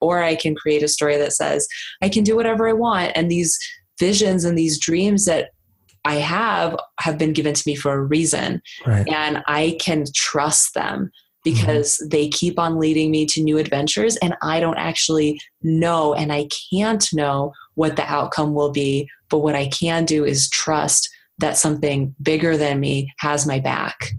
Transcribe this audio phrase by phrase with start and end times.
[0.00, 1.66] or I can create a story that says,
[2.02, 3.12] I can do whatever I want.
[3.14, 3.58] And these
[3.98, 5.50] visions and these dreams that
[6.04, 8.62] I have have been given to me for a reason.
[8.86, 9.06] Right.
[9.08, 11.10] And I can trust them
[11.44, 12.08] because mm-hmm.
[12.08, 16.48] they keep on leading me to new adventures and I don't actually know and I
[16.70, 19.08] can't know what the outcome will be.
[19.28, 21.08] But what I can do is trust
[21.38, 24.12] that something bigger than me has my back.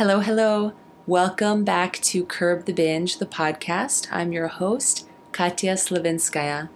[0.00, 0.72] Hello, hello.
[1.06, 4.08] Welcome back to Curb the Binge, the podcast.
[4.10, 6.70] I'm your host, Katya Slavinskaya.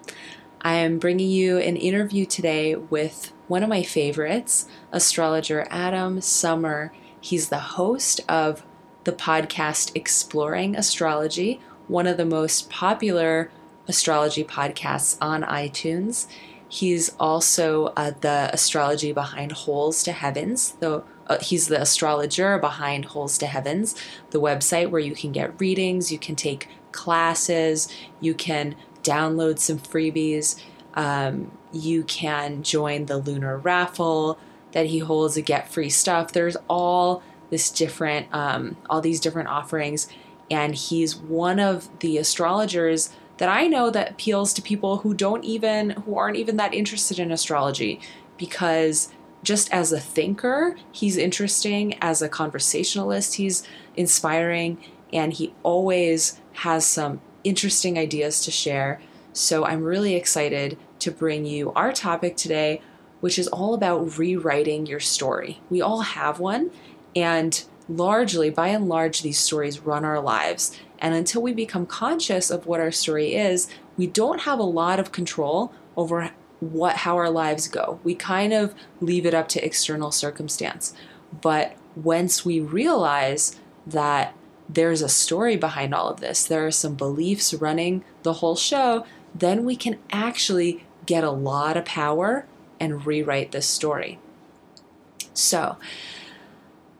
[0.60, 6.92] I am bringing you an interview today with one of my favorites, astrologer Adam Sommer.
[7.19, 8.62] He's the host of
[9.05, 13.50] the podcast Exploring Astrology, one of the most popular
[13.88, 16.27] astrology podcasts on iTunes.
[16.69, 23.06] He's also uh, the astrology behind Holes to Heavens, the uh, he's the astrologer behind
[23.06, 23.94] Holes to Heavens,
[24.30, 27.89] the website where you can get readings, you can take classes,
[28.20, 30.61] you can download some freebies,
[30.94, 34.39] um, you can join the lunar raffle
[34.72, 36.33] that he holds to get free stuff.
[36.33, 40.09] There's all this different, um, all these different offerings,
[40.50, 45.44] and he's one of the astrologers that I know that appeals to people who don't
[45.44, 48.00] even, who aren't even that interested in astrology,
[48.36, 49.11] because
[49.45, 51.97] just as a thinker, he's interesting.
[52.00, 53.62] As a conversationalist, he's
[53.97, 54.78] inspiring.
[55.12, 59.00] And he always has some interesting ideas to share.
[59.33, 62.81] So I'm really excited to bring you our topic today,
[63.20, 65.61] which is all about rewriting your story.
[65.70, 66.70] We all have one.
[67.15, 70.76] And largely, by and large, these stories run our lives.
[70.99, 74.99] And until we become conscious of what our story is, we don't have a lot
[74.99, 76.32] of control over
[76.72, 78.00] what how our lives go.
[78.04, 80.94] We kind of leave it up to external circumstance.
[81.41, 84.34] But once we realize that
[84.69, 89.04] there's a story behind all of this, there are some beliefs running the whole show,
[89.34, 92.47] then we can actually get a lot of power
[92.81, 94.19] and rewrite this story.
[95.34, 95.76] So,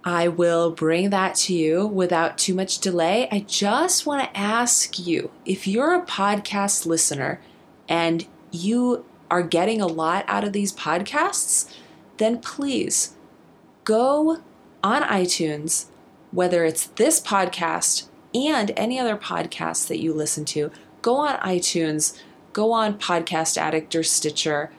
[0.05, 3.27] I will bring that to you without too much delay.
[3.33, 7.41] I just want to ask you if you're a podcast listener
[7.89, 11.69] and you are getting a lot out of these podcasts,
[12.19, 13.17] then please
[13.83, 14.39] go
[14.85, 15.87] on iTunes,
[16.31, 20.71] whether it's this podcast and any other podcast that you listen to,
[21.03, 22.17] go on iTunes,
[22.53, 24.71] go on Podcast Addict or Stitcher,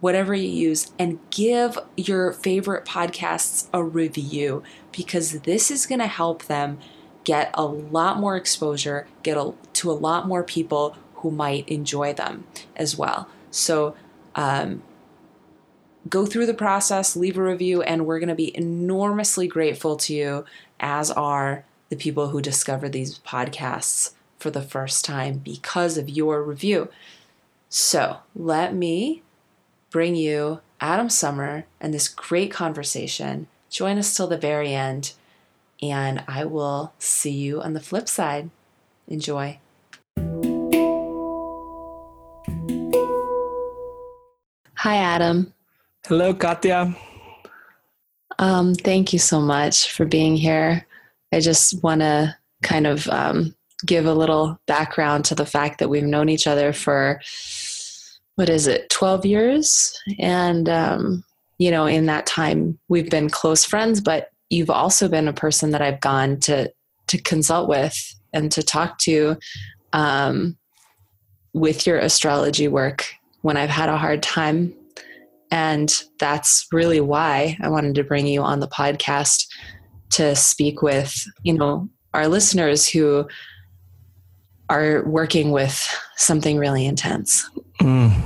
[0.00, 4.62] whatever you use, and give your favorite podcasts a review
[4.92, 6.78] because this is going to help them
[7.24, 12.12] get a lot more exposure, get a, to a lot more people who might enjoy
[12.12, 13.30] them as well.
[13.54, 13.94] So
[14.34, 14.82] um,
[16.08, 20.12] go through the process, leave a review, and we're going to be enormously grateful to
[20.12, 20.44] you,
[20.80, 26.42] as are the people who discover these podcasts for the first time because of your
[26.42, 26.88] review.
[27.68, 29.22] So let me
[29.90, 33.46] bring you Adam Sommer and this great conversation.
[33.70, 35.12] Join us till the very end,
[35.80, 38.50] and I will see you on the flip side.
[39.06, 39.58] Enjoy.
[44.84, 45.50] Hi, Adam.
[46.06, 46.94] Hello, Katya.
[48.38, 50.86] Um, thank you so much for being here.
[51.32, 53.54] I just want to kind of um,
[53.86, 57.18] give a little background to the fact that we've known each other for
[58.34, 59.98] what is it, 12 years?
[60.18, 61.24] And, um,
[61.56, 65.70] you know, in that time, we've been close friends, but you've also been a person
[65.70, 66.70] that I've gone to,
[67.06, 67.96] to consult with
[68.34, 69.38] and to talk to
[69.94, 70.58] um,
[71.54, 73.06] with your astrology work
[73.44, 74.72] when I've had a hard time.
[75.50, 79.44] And that's really why I wanted to bring you on the podcast
[80.12, 83.28] to speak with, you know, our listeners who
[84.70, 85.78] are working with
[86.16, 87.46] something really intense.
[87.82, 88.18] Mm.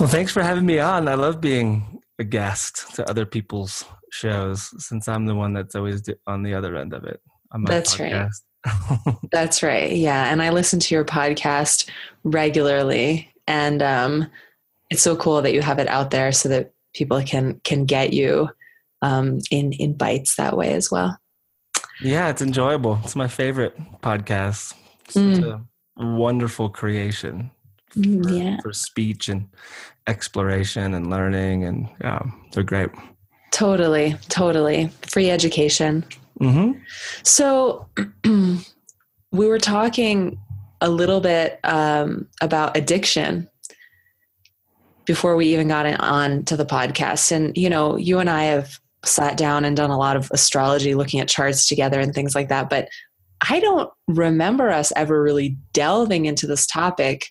[0.00, 1.06] Well, thanks for having me on.
[1.06, 6.02] I love being a guest to other people's shows since I'm the one that's always
[6.26, 7.20] on the other end of it.
[7.66, 8.12] That's podcast.
[8.12, 8.30] right.
[9.32, 9.92] that's right.
[9.92, 10.30] Yeah.
[10.30, 11.88] And I listen to your podcast
[12.24, 14.30] regularly and um,
[14.90, 18.12] it's so cool that you have it out there so that people can can get
[18.12, 18.48] you
[19.02, 21.18] um, in in bites that way as well.
[22.00, 23.00] Yeah, it's enjoyable.
[23.02, 24.74] It's my favorite podcast.
[25.06, 25.64] It's mm.
[25.96, 27.50] a wonderful creation.
[27.96, 28.60] Mm, for, yeah.
[28.60, 29.48] for speech and
[30.06, 31.64] exploration and learning.
[31.64, 32.20] And yeah,
[32.52, 32.90] they're great.
[33.50, 34.90] Totally, totally.
[35.02, 36.04] Free education.
[36.40, 36.78] Mm-hmm.
[37.22, 37.88] So
[39.32, 40.38] we were talking
[40.80, 43.48] a little bit um, about addiction
[45.04, 47.32] before we even got on to the podcast.
[47.32, 50.94] And, you know, you and I have sat down and done a lot of astrology,
[50.94, 52.68] looking at charts together and things like that.
[52.68, 52.88] But
[53.48, 57.30] I don't remember us ever really delving into this topic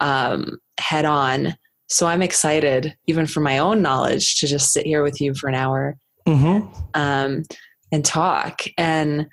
[0.00, 1.56] um, head on.
[1.88, 5.48] So I'm excited, even for my own knowledge, to just sit here with you for
[5.48, 5.96] an hour
[6.28, 6.68] Mm-hmm.
[6.92, 7.44] um,
[7.92, 8.62] and talk.
[8.76, 9.28] And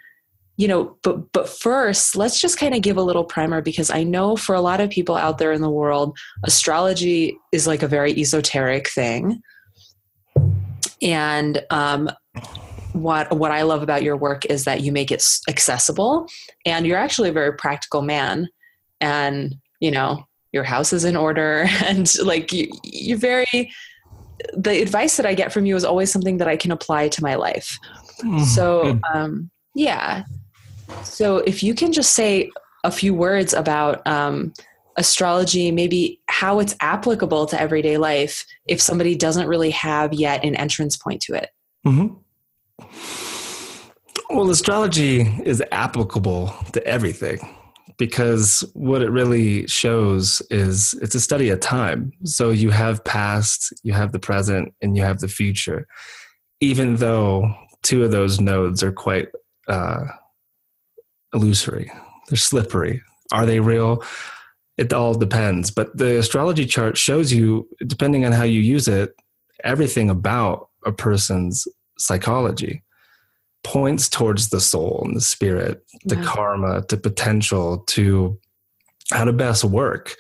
[0.58, 4.04] you know, but but first, let's just kind of give a little primer because I
[4.04, 7.88] know for a lot of people out there in the world, astrology is like a
[7.88, 9.42] very esoteric thing.
[11.02, 12.10] And um,
[12.94, 16.28] what what I love about your work is that you make it accessible,
[16.66, 18.48] and you're actually a very practical man.
[19.02, 23.72] And you know, your house is in order, and like you, you're very.
[24.54, 27.24] The advice that I get from you is always something that I can apply to
[27.24, 27.80] my life.
[28.46, 30.24] So, um, yeah.
[31.04, 32.52] So, if you can just say
[32.84, 34.54] a few words about um,
[34.98, 40.56] astrology, maybe how it's applicable to everyday life if somebody doesn't really have yet an
[40.56, 41.50] entrance point to it.
[41.84, 42.08] hmm
[44.30, 47.40] Well, astrology is applicable to everything
[47.98, 52.12] because what it really shows is it's a study of time.
[52.24, 55.88] So you have past, you have the present, and you have the future.
[56.62, 57.54] Even though
[57.86, 59.30] two of those nodes are quite
[59.68, 60.06] uh,
[61.34, 61.92] illusory,
[62.28, 63.02] they're slippery.
[63.32, 64.04] Are they real?
[64.78, 65.72] It all depends.
[65.72, 69.16] But the astrology chart shows you, depending on how you use it,
[69.64, 71.68] everything about a person's
[71.98, 72.84] psychology
[73.64, 76.24] points towards the soul and the spirit, to Wow.
[76.26, 78.40] karma, to potential, to
[79.12, 80.16] how to best work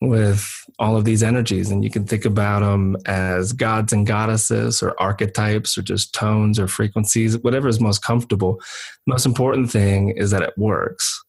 [0.00, 1.70] with all of these energies.
[1.70, 6.58] And you can think about them as gods and goddesses or archetypes or just tones
[6.58, 8.60] or frequencies, whatever is most comfortable.
[9.06, 11.22] The most important thing is that it works.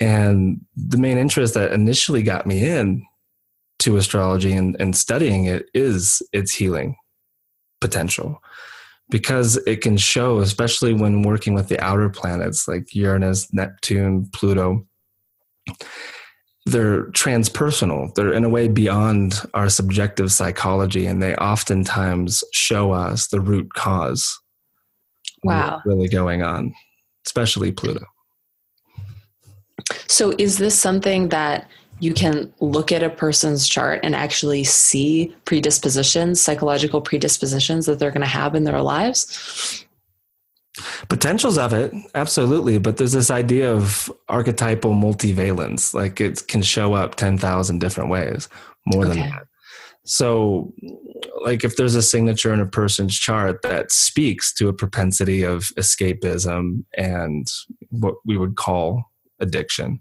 [0.00, 3.04] And the main interest that initially got me in
[3.80, 6.96] to astrology and, and studying it is its healing
[7.80, 8.40] potential
[9.10, 14.86] because it can show, especially when working with the outer planets like Uranus, Neptune, Pluto,
[16.68, 18.14] they're transpersonal.
[18.14, 23.72] They're in a way beyond our subjective psychology, and they oftentimes show us the root
[23.74, 24.38] cause.
[25.44, 25.76] Wow.
[25.76, 26.74] what's really going on,
[27.26, 28.04] especially Pluto.
[30.08, 31.70] So, is this something that
[32.00, 38.10] you can look at a person's chart and actually see predispositions, psychological predispositions that they're
[38.10, 39.84] going to have in their lives?
[41.08, 42.78] Potentials of it, absolutely.
[42.78, 48.48] But there's this idea of archetypal multivalence, like it can show up 10,000 different ways,
[48.86, 49.44] more than that.
[50.04, 50.72] So,
[51.44, 55.64] like if there's a signature in a person's chart that speaks to a propensity of
[55.78, 57.46] escapism and
[57.90, 59.04] what we would call
[59.38, 60.00] addiction,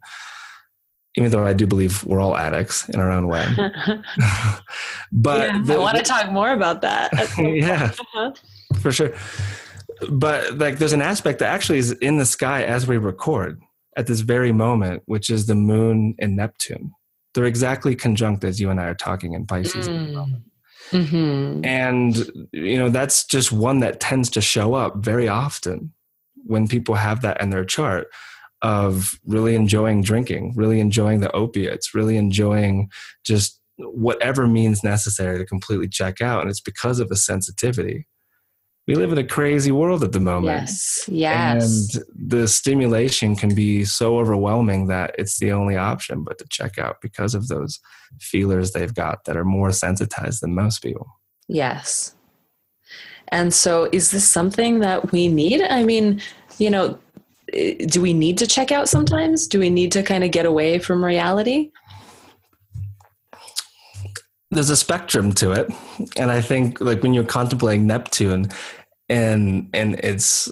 [1.18, 3.46] even though I do believe we're all addicts in our own way.
[5.12, 7.12] but yeah, I want to talk more about that.
[7.38, 8.32] yeah, Uh-huh.
[8.80, 9.14] for sure.
[10.10, 13.62] But like, there's an aspect that actually is in the sky as we record
[13.96, 16.92] at this very moment, which is the moon and Neptune.
[17.34, 19.88] They're exactly conjunct as you and I are talking in Pisces.
[19.88, 20.42] Mm.
[20.92, 21.66] Mhm.
[21.66, 25.94] And, you know, that's just one that tends to show up very often
[26.46, 28.08] when people have that in their chart
[28.62, 32.90] of really enjoying drinking, really enjoying the opiates, really enjoying
[33.24, 36.42] just whatever means necessary to completely check out.
[36.42, 38.08] And it's because of a sensitivity.
[38.88, 40.62] We live in a crazy world at the moment.
[40.62, 41.10] Yes.
[41.12, 41.96] Yes.
[41.96, 46.78] And the stimulation can be so overwhelming that it's the only option but to check
[46.78, 47.82] out because of those
[48.22, 51.08] feelers they've got that are more sensitized than most people.
[51.50, 52.16] Yes.
[53.30, 55.62] And so, is this something that we need?
[55.62, 56.22] I mean,
[56.58, 56.98] you know,
[57.52, 59.48] eh, do we need to check out sometimes?
[59.48, 61.72] Do we need to kind of get away from reality?
[64.50, 65.70] There's a spectrum to it.
[66.16, 68.50] And I think like when you're contemplating Neptune
[69.10, 70.52] and and its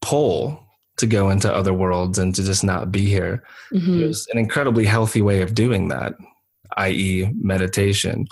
[0.00, 0.60] pull
[0.96, 3.42] to go into other worlds and to just not be here,
[3.72, 3.98] Mhm.
[3.98, 6.14] there's an incredibly healthy way of doing that,
[6.76, 8.26] i.e., meditation,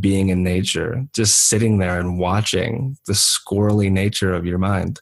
[0.00, 4.98] being in nature, just sitting there and watching the squirrely nature of your mind,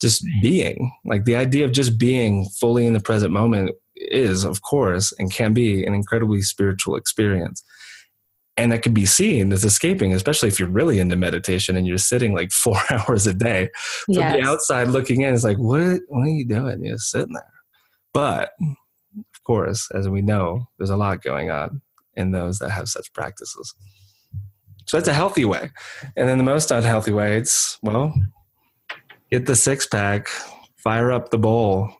[0.00, 0.90] just being.
[1.04, 5.30] Like the idea of just being fully in the present moment is, of course, and
[5.32, 7.62] can be an incredibly spiritual experience.
[8.58, 11.96] And that can be seen as escaping, especially if you're really into meditation and you're
[11.96, 13.70] sitting like four hours a day
[14.04, 14.36] from Yes.
[14.36, 16.84] the outside looking in, it's like, what, what are you doing?
[16.84, 17.52] You're sitting there.
[18.12, 18.50] But
[19.16, 21.80] of course, as we know, there's a lot going on.
[22.14, 23.72] in those that have such practices.
[24.86, 25.70] So that's a healthy way.
[26.16, 28.12] And then the most unhealthy way, it's, well,
[29.30, 30.26] get the six pack,
[30.82, 31.92] fire up the bowl,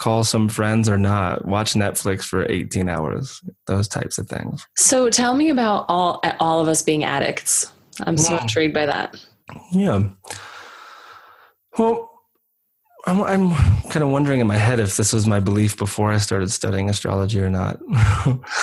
[0.00, 4.66] call some friends or not, watch Netflix for 18 hours, those types of things.
[4.76, 7.70] So tell me about all all of us being addicts.
[8.00, 8.42] I'm so yeah.
[8.42, 9.22] intrigued by that.
[9.72, 10.08] Yeah.
[11.78, 12.10] Well,
[13.06, 13.54] I'm, I'm
[13.90, 16.88] kind of wondering in my head if this was my belief before I started studying
[16.88, 17.78] astrology or not.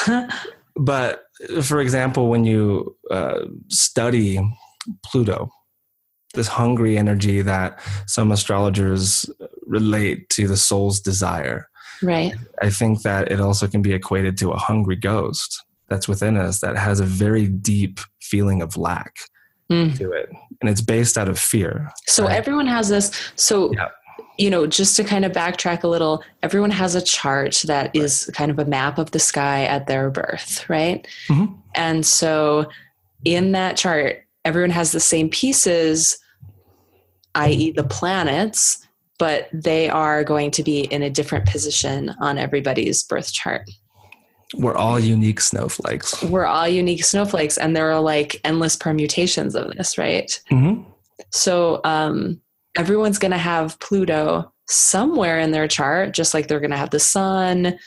[0.75, 1.25] but
[1.61, 4.39] for example, when you uh, study
[5.05, 5.51] Pluto,
[6.33, 9.29] this hungry energy that some astrologers
[9.67, 11.67] relate to the soul's desire.
[12.01, 12.33] Right.
[12.61, 16.59] I think that it also can be equated to a hungry ghost that's within us
[16.59, 19.15] that has a very deep feeling of lack
[19.69, 19.95] mm.
[19.97, 20.29] to it.
[20.61, 21.91] And it's based out of fear.
[22.05, 22.35] So right?
[22.35, 23.11] everyone has this.
[23.35, 23.89] So yeah
[24.37, 27.95] you know, just to kind of backtrack a little, everyone has a chart that right.
[27.95, 31.07] is kind of a map of the sky at their birth, right?
[31.27, 31.53] Mm-hmm.
[31.75, 32.69] And so
[33.25, 36.19] in that chart, everyone has the same pieces,
[37.35, 38.86] i.e., the planets,
[39.17, 43.69] but they are going to be in a different position on everybody's birth chart.
[44.55, 46.23] We're all unique snowflakes.
[46.23, 50.39] We're all unique snowflakes, and there are like endless permutations of this, right?
[50.49, 50.89] Mm-hmm.
[51.31, 52.39] So, um,
[52.77, 56.91] everyone's going to have Pluto somewhere in their chart, just like they're going to have
[56.91, 57.77] the sun.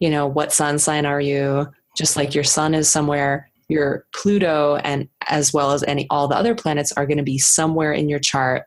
[0.00, 1.66] You know, what sun sign are you?
[1.96, 6.36] Just like your sun is somewhere, your Pluto and as well as any all the
[6.36, 8.64] other planets are going to be somewhere in your chart.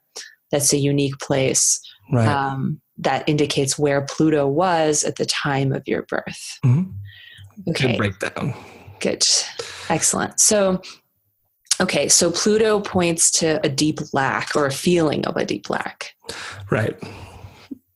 [0.53, 1.81] That's a unique place
[2.11, 2.27] right.
[2.27, 6.59] um, that indicates where Pluto was at the time of your birth.
[6.63, 6.91] Mm-hmm.
[7.71, 8.53] Okay, Good breakdown.
[8.99, 9.25] Good,
[9.89, 10.39] excellent.
[10.39, 10.79] So
[11.81, 16.13] Okay, so Pluto points to a deep lack or a feeling of a deep lack.
[16.69, 16.95] Right.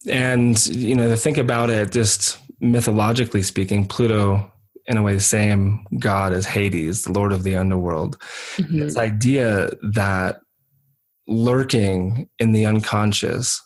[0.09, 4.51] And, you know, to think about it, just mythologically speaking, Pluto,
[4.87, 8.17] in a way, the same god as Hades, the lord of the underworld.
[8.55, 8.79] Mm-hmm.
[8.79, 10.41] This idea that
[11.27, 13.61] lurking in the unconscious,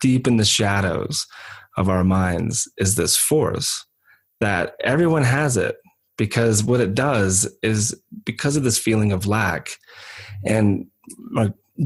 [0.00, 1.26] deep in the shadows
[1.76, 3.84] of our minds, is this force
[4.40, 5.76] that everyone has it
[6.16, 9.70] because what it does is because of this feeling of lack
[10.44, 10.86] and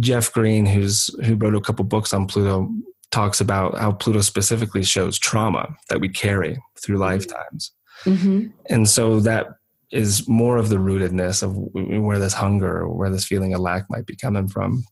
[0.00, 2.69] jeff green who's who wrote a couple books on pluto
[3.11, 7.04] talks about how pluto specifically shows trauma that we carry through mm-hmm.
[7.04, 7.73] lifetimes
[8.04, 8.47] mm-hmm.
[8.69, 9.49] and so that
[9.92, 11.54] is more of the rootedness of
[12.02, 14.83] where this hunger or where this feeling of lack might be coming from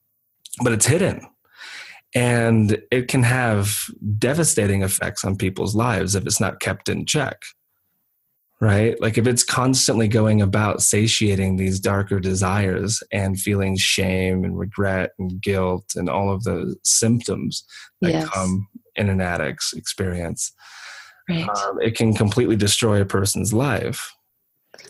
[0.62, 1.26] but it's hidden
[2.14, 3.84] and it can have
[4.18, 7.42] devastating effects on people's lives if it's not kept in check
[8.60, 9.00] right?
[9.00, 15.12] Like if it's constantly going about satiating these darker desires and feeling shame and regret
[15.18, 17.64] and guilt and all of the symptoms
[18.02, 18.28] that yes.
[18.28, 20.52] come in an addict's experience,
[21.28, 21.48] right.
[21.48, 24.12] Um, it can completely destroy a person's life.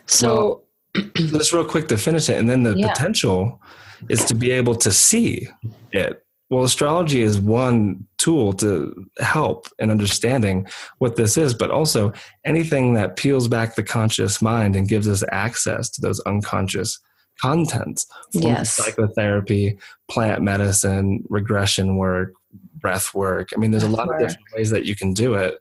[0.07, 0.65] So,
[0.95, 2.93] well, just real quick to finish it, and then the yeah.
[2.93, 3.61] potential
[4.09, 5.49] is to be able to see
[5.93, 10.67] it well, astrology is one tool to help in understanding
[10.99, 12.13] what this is, but also
[12.45, 16.99] anything that peels back the conscious mind and gives us access to those unconscious
[17.41, 18.07] contents.
[18.33, 18.73] Yes.
[18.73, 19.79] Psychotherapy,
[20.09, 22.33] plant medicine, regression work,
[22.75, 23.51] breath work.
[23.55, 25.55] I mean, there's a lot of different ways that you can do it,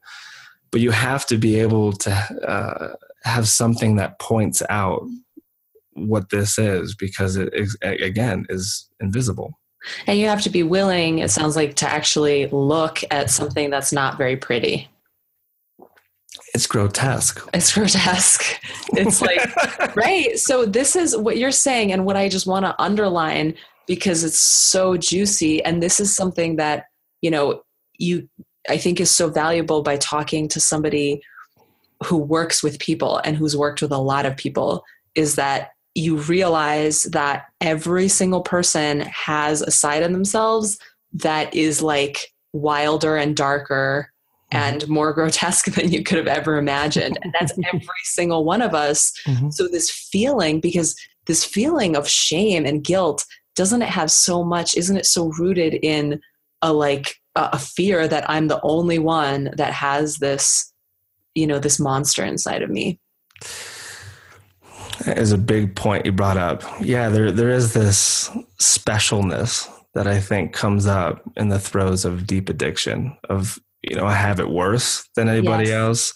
[0.71, 5.03] but you have to be able to uh, have something that points out
[6.07, 9.59] what this is because it, again, is invisible.
[10.07, 13.93] And you have to be willing, it sounds like, to actually look at something that's
[13.93, 14.89] not very pretty.
[16.53, 17.47] It's grotesque.
[17.53, 18.43] It's grotesque.
[18.93, 20.37] It's like, right.
[20.37, 23.55] So, this is what you're saying, and what I just want to underline
[23.89, 25.63] because it's so juicy.
[25.63, 26.85] And this is something that,
[27.21, 27.63] you know,
[27.97, 28.29] you,
[28.69, 31.21] I think, is so valuable by talking to somebody
[32.05, 34.83] who works with people and who's worked with a lot of people
[35.15, 40.79] is that you realize that every single person has a side of themselves
[41.13, 44.11] that is like wilder and darker
[44.51, 44.63] mm-hmm.
[44.63, 47.17] and more grotesque than you could have ever imagined.
[47.21, 49.11] And that's every single one of us.
[49.27, 49.49] Mm-hmm.
[49.49, 50.95] So, this feeling, because
[51.27, 53.25] this feeling of shame and guilt,
[53.55, 56.21] doesn't it have so much, isn't it so rooted in
[56.61, 60.73] a like a fear that I'm the only one that has this,
[61.35, 62.99] you know, this monster inside of me?
[65.05, 66.63] Is a big point you brought up.
[66.81, 68.29] Yeah, there there is this
[68.59, 74.05] specialness that I think comes up in the throes of deep addiction of you know
[74.05, 75.75] I have it worse than anybody yes.
[75.75, 76.13] else.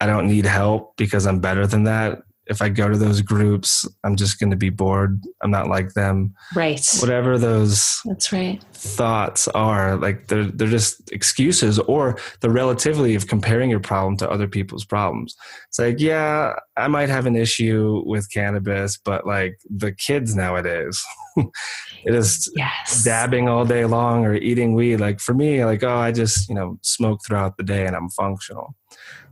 [0.00, 2.22] I don't need help because I'm better than that.
[2.50, 5.22] If I go to those groups, I'm just going to be bored.
[5.40, 6.34] I'm not like them.
[6.54, 6.84] Right.
[7.00, 8.60] Whatever those That's right.
[8.74, 14.28] thoughts are, like they're they're just excuses or the relativity of comparing your problem to
[14.28, 15.36] other people's problems.
[15.68, 21.00] It's like, yeah, I might have an issue with cannabis, but like the kids nowadays,
[21.36, 23.04] it is Yes.
[23.04, 24.96] dabbing all day long or eating weed.
[24.96, 28.10] Like for me, like, oh, I just, you know, smoke throughout the day and I'm
[28.10, 28.74] functional.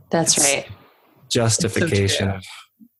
[0.09, 0.67] That's It's- right.
[1.29, 2.43] Justification of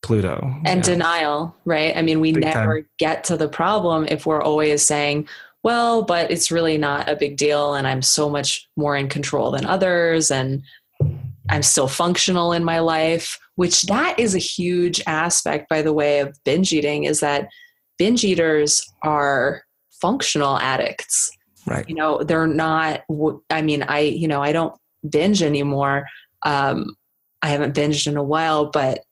[0.01, 0.39] Pluto.
[0.65, 0.93] And Yeah.
[0.93, 1.95] denial, right?
[1.95, 5.27] I mean, we Big never get to the problem if we're always saying,
[5.63, 9.51] well, but it's really not a big deal and I'm so much more in control
[9.51, 10.63] than others and
[11.49, 16.19] I'm still functional in my life, which that is a huge aspect by the way
[16.19, 17.49] of binge eating is that
[17.97, 19.63] binge eaters are
[20.01, 21.29] functional addicts.
[21.67, 21.87] right.
[21.89, 23.01] you know they're not
[23.49, 24.73] I mean i you know i don't
[25.09, 26.07] binge anymore
[26.45, 26.95] um
[27.41, 29.03] i haven't binged in a while but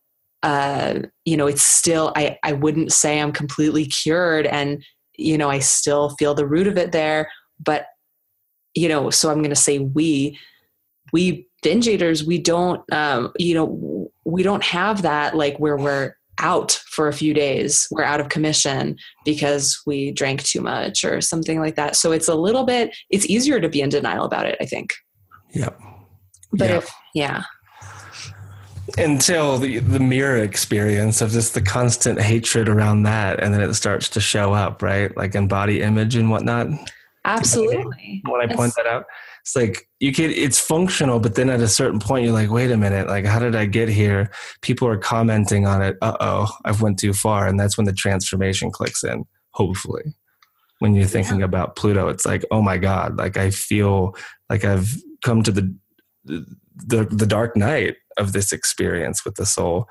[0.43, 4.83] uh you know it's still i i wouldn't say i'm completely cured and
[5.17, 7.29] you know i still feel the root of it there
[7.59, 7.87] but
[8.75, 10.37] you know so i'm going to say we
[11.11, 16.15] we binge eaters we don't um you know we don't have that like where we're
[16.39, 21.19] out for a few days we're out of commission because we drank too much or
[21.19, 24.45] something like that so it's a little bit it's easier to be in denial about
[24.45, 24.93] it i think
[25.53, 25.79] Yep.
[26.53, 26.77] but Yeah.
[26.77, 27.43] if yeah
[28.97, 33.41] Until the, the mirror experience of just the constant hatred around that.
[33.41, 35.15] And then it starts to show up, right?
[35.15, 36.67] Like in body image and whatnot.
[37.25, 39.05] absolutely when I point that out,
[39.41, 42.71] it's like you can it's functional, but then at a certain point you're like, wait
[42.71, 44.31] a minute, like how did I get here?
[44.61, 45.97] People are commenting on it.
[46.01, 49.25] Uh oh, I've went too far, and that's when the transformation clicks in.
[49.51, 50.03] Hopefully,
[50.79, 54.15] when you're thinking about Pluto, it's like, oh my god, like I feel
[54.49, 55.75] like I've come to the
[56.85, 59.87] the the dark night of this experience with the soul,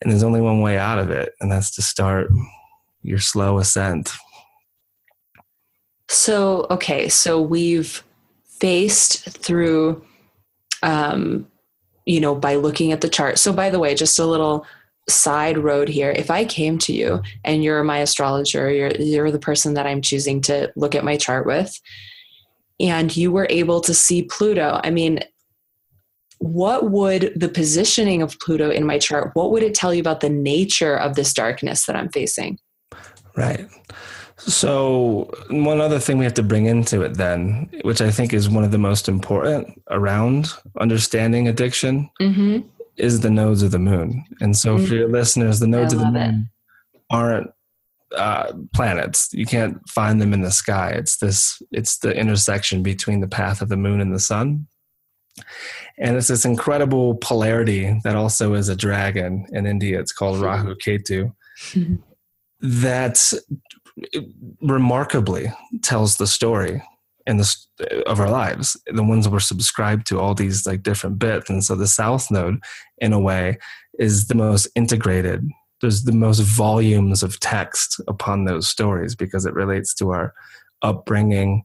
[0.00, 2.28] and there's only one way out of it, and that's to start
[3.02, 4.12] your slow ascent.
[6.08, 8.02] So, okay, so we've
[8.44, 10.04] faced through,
[10.82, 11.46] um,
[12.04, 13.38] you know, by looking at the chart.
[13.38, 14.64] So, by the way, just a little
[15.08, 16.10] side road here.
[16.10, 20.02] If I came to you and you're my astrologer, you're, you're the person that I'm
[20.02, 21.80] choosing to look at my chart with,
[22.80, 25.20] and you were able to see Pluto, I mean,
[26.38, 30.20] what would the positioning of Pluto in my chart, what would it tell you about
[30.20, 32.58] the nature of this darkness that I'm facing?
[33.36, 33.66] Right.
[34.38, 38.50] So, one other thing we have to bring into it, then, which I think is
[38.50, 42.66] one of the most important around understanding addiction, Mm-hmm.
[42.98, 44.24] is the nodes of the moon.
[44.40, 46.18] And so, for your listeners, the nodes of the love it.
[46.18, 46.50] moon
[47.10, 47.50] aren't
[48.14, 49.30] uh, planets.
[49.32, 50.90] You can't find them in the sky.
[50.90, 51.60] It's this.
[51.72, 54.66] It's the intersection between the path of the moon and the sun.
[55.98, 59.98] And it's this incredible polarity that also is a dragon in India.
[60.00, 61.34] It's called Rahu Ketu.
[61.72, 62.02] Mhm.
[62.60, 63.32] That
[64.60, 66.82] remarkably tells the story
[67.26, 67.56] in the
[68.06, 71.74] of our lives the ones we're subscribed to all these like different bits and so
[71.74, 72.62] the south node
[72.98, 73.58] in a way
[73.98, 75.48] is the most integrated
[75.80, 80.32] there's the most volumes of text upon those stories because it relates to our
[80.82, 81.64] upbringing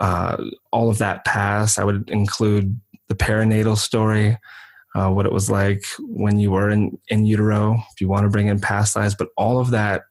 [0.00, 0.36] uh,
[0.72, 4.38] all of that past i would include the perinatal story
[4.96, 8.30] uh, what it was like when you were in, in utero if you want to
[8.30, 10.02] bring in past lives but all of that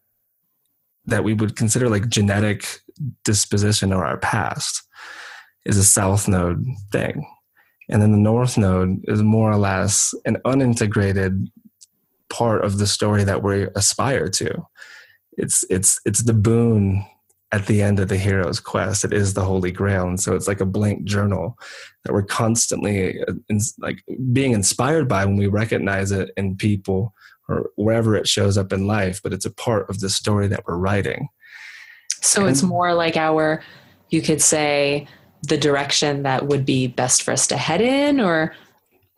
[1.05, 2.79] that we would consider like genetic
[3.23, 4.83] disposition or our past
[5.65, 7.25] is a south node thing.
[7.89, 11.47] And then the north node is more or less an unintegrated
[12.29, 14.65] part of the story that we aspire to.
[15.33, 17.05] It's it's it's the boon
[17.53, 19.05] at the end of the hero's quest.
[19.05, 21.55] It is the holy grail, and so it's like a blank journal
[22.03, 27.13] that we're constantly uh, in, like being inspired by when we recognize it in people
[27.47, 29.21] or wherever it shows up in life.
[29.21, 31.29] But it's a part of the story that we're writing.
[32.21, 33.61] So it's more like our,
[34.09, 35.07] you could say,
[35.43, 38.55] the direction that would be best for us to head in, or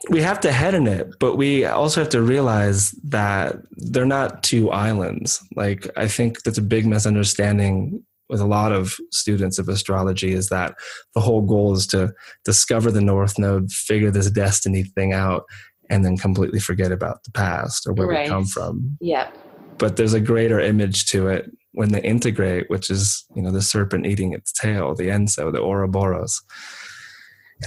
[0.10, 4.44] we have to head in it, but we also have to realize that they're not
[4.44, 5.42] two islands.
[5.56, 10.50] Like I think that's a big misunderstanding with a lot of students of astrology is
[10.50, 10.74] that
[11.14, 15.44] the whole goal is to discover the north node, figure this destiny thing out,
[15.90, 18.24] and then completely forget about the past or where Right.
[18.26, 18.98] we come from.
[19.00, 19.30] yeah,
[19.78, 23.62] But there's a greater image to it when they integrate, which is you know the
[23.62, 26.42] serpent eating its tail, the enso, the Ouroboros.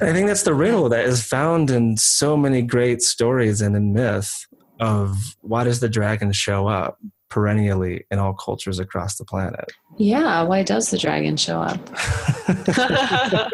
[0.00, 3.76] And I think that's the riddle that is found in so many great stories and
[3.76, 4.46] in myth
[4.80, 6.98] of why does the dragon show up
[7.30, 9.70] perennially in all cultures across the planet?
[9.98, 10.42] yeah.
[10.42, 11.78] Why does the dragon show up?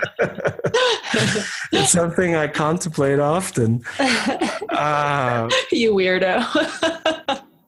[1.73, 3.83] it's something I contemplate often.
[3.99, 6.45] Uh, you weirdo.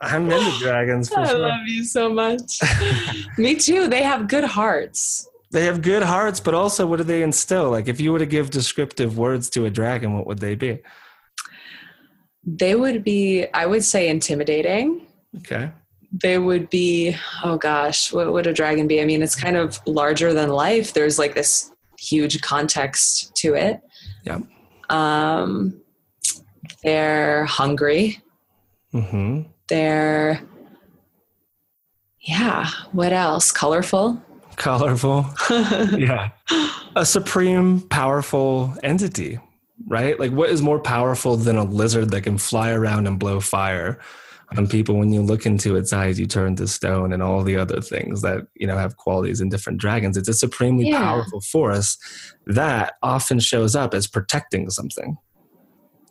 [0.01, 1.39] I'm into dragons for I sure.
[1.39, 2.61] love you so much.
[3.39, 3.89] Me too.
[3.89, 5.29] They have good hearts.
[5.51, 7.71] They have good hearts, but also what do they instill?
[7.71, 10.81] Like if you were to give descriptive words to a dragon, what would they be?
[12.45, 15.07] They would be, I would say, intimidating.
[15.39, 15.71] Okay.
[16.23, 19.01] They would be, oh gosh, what would a dragon be?
[19.01, 20.95] I mean, it's kind of larger than life.
[20.95, 23.81] There's like this huge context to it.
[24.25, 24.41] Yeah.
[24.89, 25.81] Um,
[26.83, 28.23] they're hungry.
[28.93, 30.41] hmm They're,
[32.21, 33.53] yeah, what else?
[33.53, 34.23] Colorful.
[34.57, 35.27] Colorful.
[35.51, 36.31] yeah.
[36.97, 39.39] A supreme, powerful entity,
[39.87, 40.19] right?
[40.19, 43.99] Like, what is more powerful than a lizard that can fly around and blow fire
[44.57, 44.97] on people?
[44.97, 48.23] When you look into its eyes, you turn to stone and all the other things
[48.23, 50.17] that, you know, have qualities in different dragons.
[50.17, 50.99] It's a supremely Yeah.
[50.99, 51.99] powerful force
[52.47, 55.17] that often shows up as protecting something.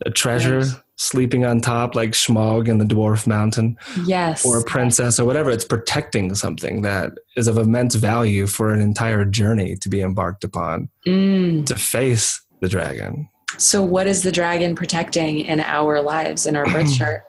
[0.05, 0.73] A treasure Right.
[0.97, 4.45] sleeping on top, like Smaug in the Dwarf Mountain yes.
[4.45, 5.49] or a princess or whatever.
[5.49, 10.43] It's protecting something that is of immense value for an entire journey to be embarked
[10.43, 11.65] upon Mm.
[11.67, 13.29] to face the dragon.
[13.57, 17.23] So, what is the dragon protecting in our lives in our birth chart?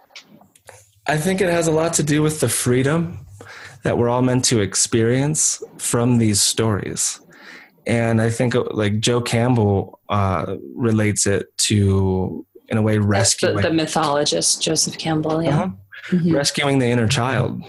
[1.09, 3.27] I think it has a lot to do with the freedom
[3.85, 7.21] that we're all meant to experience from these stories.
[7.87, 13.05] And I think uh, like Joe Campbell uh, relates it to, in a way, That's
[13.37, 15.43] the, rescuing, the mythologist Joseph Campbell.
[15.43, 15.51] Yeah.
[15.63, 15.69] Uh-huh.
[16.11, 16.35] Mhm.
[16.35, 17.63] rescuing the inner child.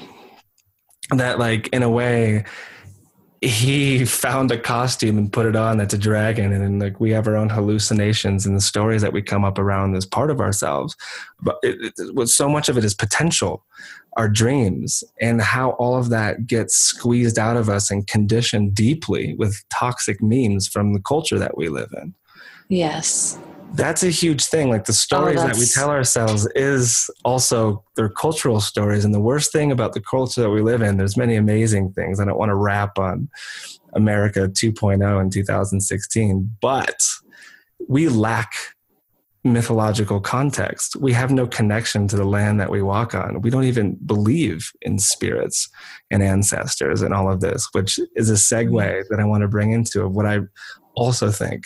[1.09, 2.43] That, like, in a way,
[3.41, 6.51] he found a costume and put it on that's a dragon.
[6.51, 9.59] And then like we have our own hallucinations and the stories that we come up
[9.59, 10.95] around as part of ourselves.
[11.41, 13.63] But it, it, so much of it is potential
[14.17, 19.35] our dreams and how all of that gets squeezed out of us and conditioned deeply
[19.35, 22.15] with toxic memes from the culture that we live in.
[22.67, 23.37] Yes.
[23.73, 24.69] That's a huge thing.
[24.69, 29.05] Like the stories that we tell ourselves is also their cultural stories.
[29.05, 32.19] And the worst thing about the culture that we live in there's many amazing things.
[32.19, 33.29] I don't want to rap on
[33.93, 37.01] america 2.0 in 2016 but
[37.87, 38.53] we lack
[39.43, 40.97] mythological context.
[40.97, 43.41] We have no connection to the land that we walk on.
[43.41, 45.69] We don't even believe in spirits
[46.11, 49.07] and ancestors and all of this which is a segue mm-hmm.
[49.09, 50.39] that i want to bring into of what i
[50.95, 51.65] also think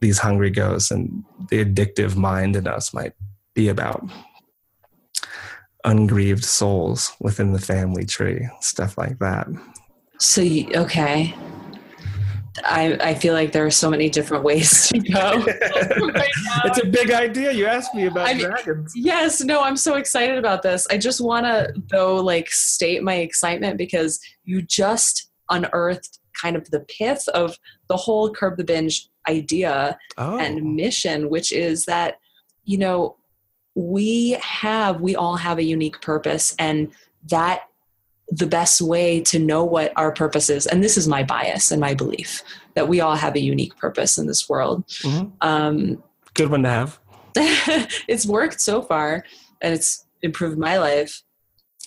[0.00, 3.12] these hungry ghosts and the addictive mind in us might
[3.54, 4.08] be about
[5.84, 9.46] ungrieved souls within the family tree stuff like that
[10.18, 11.34] So, you, okay.
[12.64, 15.44] I, I feel like there are so many different ways to go.
[16.08, 16.30] right
[16.64, 19.94] it's a big idea you asked me about I mean- dragons Yes, no, I'm so
[19.94, 20.86] excited about this.
[20.90, 26.68] I just want to, though, like state my excitement because you just unearthed kind of
[26.70, 27.56] the pith of
[27.88, 32.18] the whole curb the binge idea oh and mission, which is that,
[32.64, 33.16] you know,
[33.74, 36.90] we have, we all have a unique purpose, and
[37.30, 37.62] that
[38.30, 41.80] the best way to know what our purpose is, and this is my bias and
[41.80, 42.42] my belief
[42.74, 44.86] that we all have a unique purpose in this world.
[45.02, 45.32] Mhm.
[45.40, 46.02] Um,
[46.34, 46.98] good one to have
[48.08, 49.24] it's worked so far
[49.60, 51.22] and it's improved my life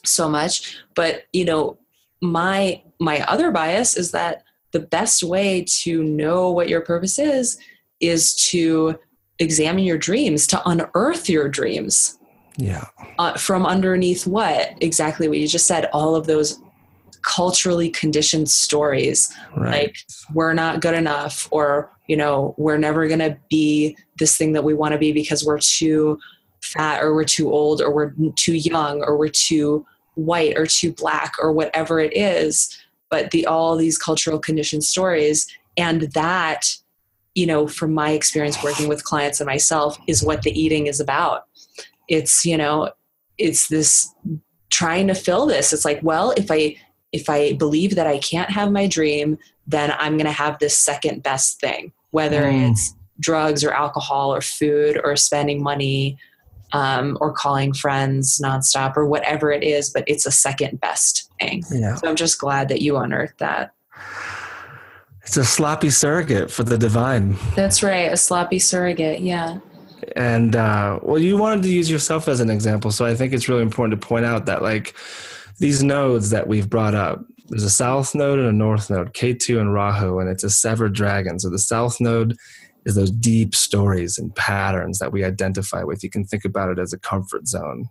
[0.03, 1.77] so much but you know
[2.21, 7.57] my my other bias is that the best way to know what your purpose is
[7.99, 8.97] is to
[9.39, 12.17] examine your dreams to unearth your dreams.
[12.57, 12.85] Yeah.
[13.17, 14.73] Uh, from underneath what?
[14.81, 16.59] Exactly what you just said all of those
[17.23, 19.33] culturally conditioned stories.
[19.55, 19.83] Right.
[19.83, 19.97] Like
[20.33, 24.63] we're not good enough or you know we're never going to be this thing that
[24.63, 26.19] we want to be because we're too
[26.61, 30.91] fat or we're too old or we're too young or we're too white or too
[30.91, 32.77] black or whatever it is
[33.11, 35.45] but the all these cultural conditioned stories.
[35.77, 36.63] And that
[37.35, 40.99] you know from my experience working with clients and myself is what the eating is
[40.99, 41.45] about.
[42.07, 42.91] It's you know
[43.37, 44.11] it's this
[44.71, 45.71] trying to fill this.
[45.71, 46.75] It's like well if i
[47.11, 50.77] if I believe that I can't have my dream, then I'm going to have this
[50.77, 52.71] second best thing, whether Mm.
[52.71, 56.17] it's drugs or alcohol or food or spending money
[56.73, 61.63] um, or calling friends nonstop or whatever it is, but it's a second best thing.
[61.71, 63.73] yeah So I'm just glad that you unearthed that.
[65.23, 69.21] it's a sloppy surrogate for the divine That's right, a sloppy surrogate.
[69.21, 69.59] Yeah.
[70.15, 73.47] and uh, well you wanted to use yourself as an example so i think it's
[73.47, 74.95] really important to point out that like
[75.59, 79.59] these nodes that we've brought up there's a south node and a north node Ketu
[79.59, 82.35] and rahu and it's a severed dragon so the south node
[82.85, 86.79] is those deep stories and patterns that we identify with you can think about it
[86.79, 87.89] as a comfort zone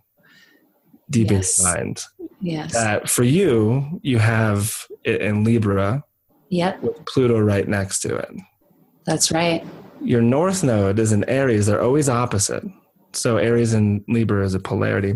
[1.09, 1.59] deep Yes.
[1.59, 2.03] in your mind
[2.41, 2.73] Yes.
[2.73, 6.03] that for you you have it in libra
[6.49, 6.81] yep.
[6.81, 8.31] with pluto right next to it
[9.05, 9.65] That's right.
[10.03, 11.65] your north node is in Aries.
[11.67, 12.63] They're always opposite.
[13.13, 15.13] So Aries and Libra is a polarity.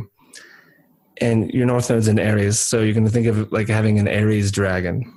[1.22, 4.00] and your north node's in Aries, so you're going to think of it like having
[4.00, 5.12] an Aries dragon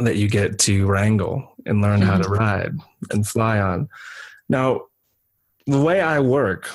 [0.00, 2.34] that you get to wrangle and learn how to mm-hmm.
[2.34, 2.72] ride
[3.10, 3.88] and fly on.
[4.48, 4.82] Now,
[5.66, 6.68] the way I work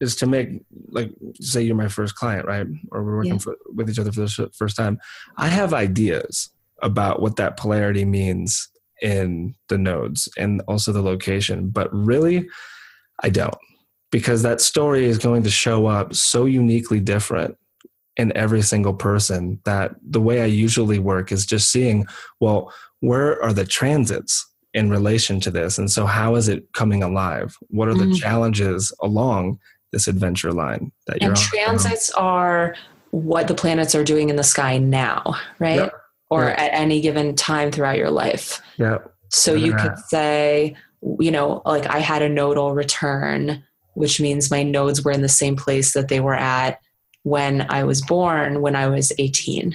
[0.00, 2.66] is to make like say you're my first client, right?
[2.92, 3.38] Or we're working Yeah.
[3.38, 4.98] for, with each other for the first time.
[5.36, 6.50] I have ideas
[6.82, 8.68] about what that polarity means
[9.02, 12.48] in the nodes and also the location, but really,
[13.22, 13.56] I don't
[14.10, 17.56] because that story is going to show up so uniquely different
[18.18, 22.06] in every single person that the way I usually work is just seeing,
[22.40, 25.78] well, where are the transits in relation to this?
[25.78, 27.56] And so, how is it coming alive?
[27.68, 28.18] What are the Mhm.
[28.18, 29.60] challenges along
[29.92, 31.42] this adventure line that you're And on?
[31.44, 32.74] transits are
[33.10, 35.22] what the planets are doing in the sky now,
[35.58, 35.76] right?
[35.76, 35.92] Yep.
[36.30, 36.58] Or Yep.
[36.58, 38.60] at any given time throughout your life.
[38.76, 38.98] Yeah.
[39.30, 40.76] So you could say,
[41.20, 43.62] you know, like I had a nodal return,
[43.94, 46.78] which means my nodes were in the same place that they were at
[47.22, 49.74] when I was born, when I was 18,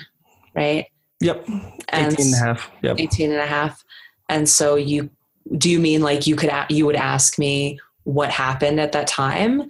[0.56, 0.88] right?
[1.22, 1.48] Yep.
[1.90, 2.72] And 18 and a half.
[2.82, 3.00] Yep.
[3.00, 3.84] 18 and a half.
[4.30, 5.10] And so you,
[5.58, 9.70] do you mean like you could, you would ask me what happened at that time?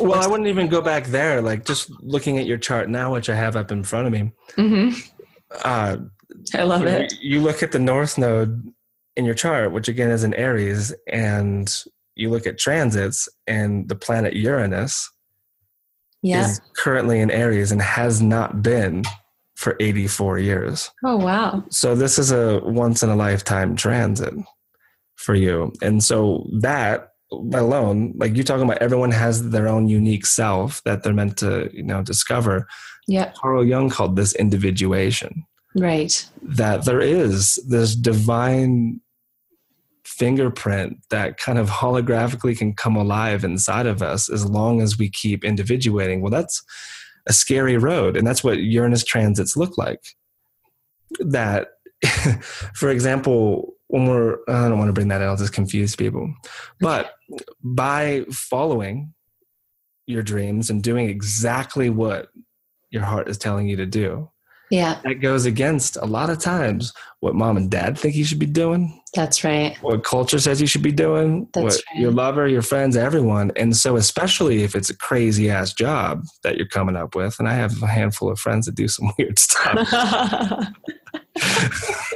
[0.00, 1.40] Well, I wouldn't even go back there.
[1.42, 4.32] Like just looking at your chart now, which I have up in front of me.
[4.56, 4.90] hmm
[5.64, 5.96] Uh,
[6.54, 7.14] I love you, it.
[7.20, 8.72] you look at the north node
[9.16, 11.74] in your chart, which again is in Aries, and
[12.14, 15.10] you look at transits, and the planet Uranus
[16.28, 16.50] Yeah.
[16.50, 19.04] is currently in Aries and has not been
[19.56, 20.90] for 84 years.
[21.04, 21.64] Oh, wow.
[21.70, 24.34] So this is a once in a lifetime transit
[25.16, 25.72] for you.
[25.82, 31.02] And so that alone, like you're talking about everyone has their own unique self that
[31.02, 32.68] they're meant to, you know, discover.
[33.06, 33.32] Yeah.
[33.36, 35.44] Carl Jung called this individuation.
[35.74, 36.24] Right.
[36.42, 39.00] That there is this divine
[40.08, 45.10] fingerprint that kind of holographically can come alive inside of us as long as we
[45.10, 46.20] keep individuating.
[46.22, 46.62] Well, that's
[47.26, 48.16] a scary road.
[48.16, 50.00] And that's what Uranus transits look like.
[51.20, 51.68] That,
[52.74, 56.32] for example, when we're, I don't want to bring that in, I'll just confuse people.
[56.80, 57.12] But
[57.62, 59.12] by following
[60.06, 62.28] your dreams and doing exactly what
[62.90, 64.30] your heart is telling you to do,
[64.70, 64.98] Yeah.
[65.04, 68.46] that goes against a lot of times what mom and dad think you should be
[68.46, 69.76] doing, That's right.
[69.82, 72.00] what culture says you should be doing, That's what right.
[72.00, 73.52] your lover, your friends, everyone.
[73.56, 77.48] And so, especially if it's a crazy ass job that you're coming up with, and
[77.48, 80.72] I have a handful of friends that do some weird stuff.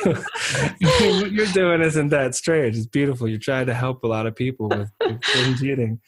[0.02, 2.76] what you're doing isn't that strange.
[2.76, 3.28] It's beautiful.
[3.28, 6.00] You're trying to help a lot of people with, with eating.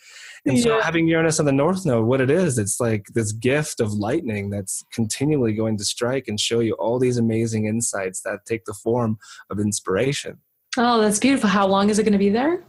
[0.47, 0.85] And so, Yeah.
[0.85, 4.51] having Uranus on the North Node, what it is, it's like this gift of lightning
[4.51, 8.75] that's continually going to strike and show you all these amazing insights that take the
[8.75, 9.17] form
[9.49, 10.39] of inspiration.
[10.79, 11.49] Oh, that's beautiful.
[11.49, 12.63] How long is it going to be there?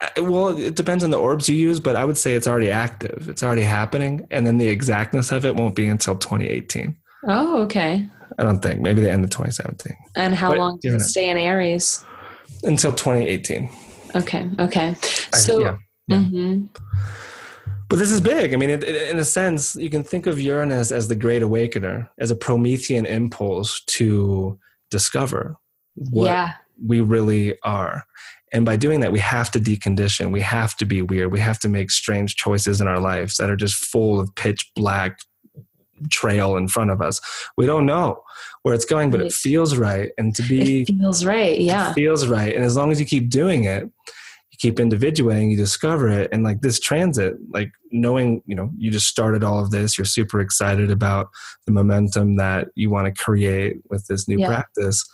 [0.00, 2.70] Uh, Well, it depends on the orbs you use, but I would say it's already
[2.70, 3.28] active.
[3.28, 4.26] It's already happening.
[4.30, 6.96] And then the exactness of it won't be until 2018.
[7.26, 8.06] Oh, okay.
[8.38, 8.80] I don't think.
[8.80, 9.96] Maybe the end of 2017.
[10.16, 12.04] And how But, long does it stay in Aries?
[12.64, 13.70] Until 2018.
[14.16, 14.48] Okay.
[14.58, 14.88] Okay.
[15.32, 15.76] I- So, yeah.
[16.08, 16.18] yeah.
[16.18, 16.68] mhm.
[17.88, 18.52] But this is big.
[18.54, 21.42] I mean, it, it- in a sense, you can think of Uranus as the great
[21.42, 24.58] awakener, as a Promethean impulse to
[24.90, 25.56] discover
[25.94, 26.52] what yeah.
[26.86, 28.04] We really are.
[28.52, 30.30] And by doing that, we have to decondition.
[30.30, 31.32] We have to be weird.
[31.32, 34.70] We have to make strange choices in our lives that are just full of pitch
[34.76, 35.18] black
[36.10, 37.20] trail in front of us.
[37.56, 38.22] We don't know
[38.62, 40.10] where it's going, but it feels right.
[40.18, 41.58] And to be It feels right.
[41.58, 41.92] Yeah.
[41.94, 42.54] feels right.
[42.54, 46.30] And as long as you keep doing it, you keep individuating, you discover it.
[46.32, 50.04] And like this transit, like knowing, you know, you just started all of this, you're
[50.04, 51.28] super excited about
[51.66, 54.46] the momentum that you want to create with this new Yeah.
[54.48, 55.04] practice.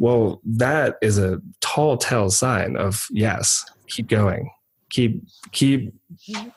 [0.00, 4.50] Well, that is a tall tale sign of yes, keep going.
[4.88, 5.92] Keep keep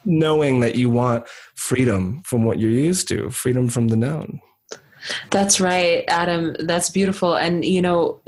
[0.05, 4.39] knowing that you want freedom from what you're used to, freedom from the known.
[5.29, 6.55] That's right, Adam.
[6.57, 7.35] That's beautiful.
[7.35, 8.21] And, you know,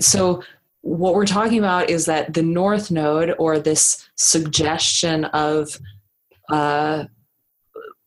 [0.00, 0.42] so
[0.80, 5.78] what we're talking about is that the North Node or this suggestion of
[6.50, 7.04] uh,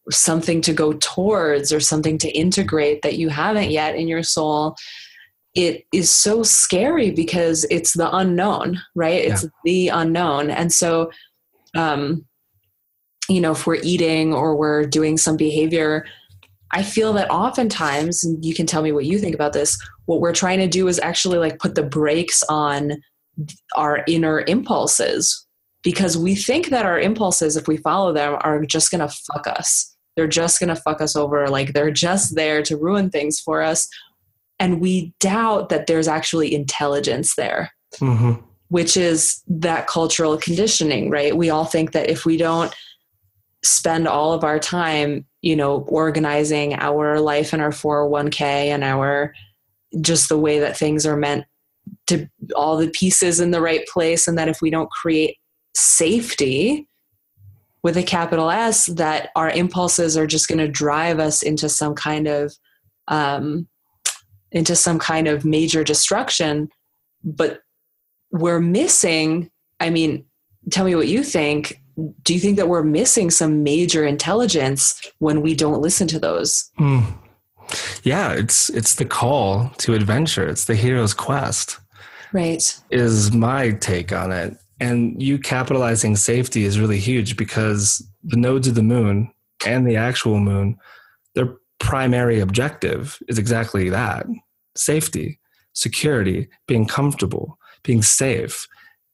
[0.09, 4.75] something to go towards or something to integrate that you haven't yet in your soul
[5.57, 9.25] it is so scary because it's the unknown right?
[9.25, 10.49] It's the unknown.
[10.49, 11.11] And so
[11.75, 12.25] um
[13.29, 16.05] you know if we're eating or we're doing some behavior
[16.71, 20.21] i feel that oftentimes and you can tell me what you think about this what
[20.21, 22.93] we're trying to do is actually like put the brakes on
[23.75, 25.45] our inner impulses
[25.83, 29.47] because we think that our impulses if we follow them are just going to fuck
[29.47, 29.95] us.
[30.15, 31.47] They're just going to fuck us over.
[31.47, 33.87] Like they're just there to ruin things for us
[34.59, 38.33] and we doubt that there's actually intelligence there Mm-hmm.
[38.67, 42.75] which is that cultural conditioning right we all think that if we don't
[43.63, 49.33] spend all of our time you know, organizing our life and our 401k and our
[50.01, 51.45] just the way that things are meant
[52.07, 54.27] to all the pieces in the right place.
[54.27, 55.37] And that if we don't create
[55.73, 56.89] safety
[57.81, 61.95] with a capital S, that our impulses are just going to drive us into some
[61.95, 62.53] kind of,
[63.07, 63.69] um,
[64.57, 66.69] into some kind of major destruction.
[67.23, 67.61] But
[68.31, 70.25] we're missing, I mean,
[70.71, 71.79] tell me what you think
[72.21, 76.69] do you think that we're missing some major intelligence when we don't listen to those?
[76.79, 77.05] Mm.
[78.03, 80.47] Yeah, it's it's the call to adventure.
[80.47, 81.79] It's the hero's quest.
[82.31, 82.79] Right.
[82.91, 84.57] Is my take on it.
[84.79, 89.31] And you capitalizing safety is really huge because the nodes of the moon
[89.65, 90.77] and the actual moon,
[91.33, 94.27] their primary objective is exactly that
[94.79, 95.39] safety,
[95.73, 98.67] security, being comfortable, being safe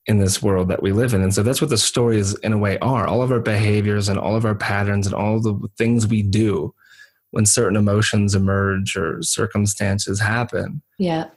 [0.05, 1.21] in this world that we live in.
[1.21, 3.07] And so that's what the stories, in a way, are.
[3.07, 6.73] All of our behaviors and all of our patterns and all the things we do
[7.31, 10.81] when certain emotions emerge or circumstances happen.
[10.99, 11.29] Yeah.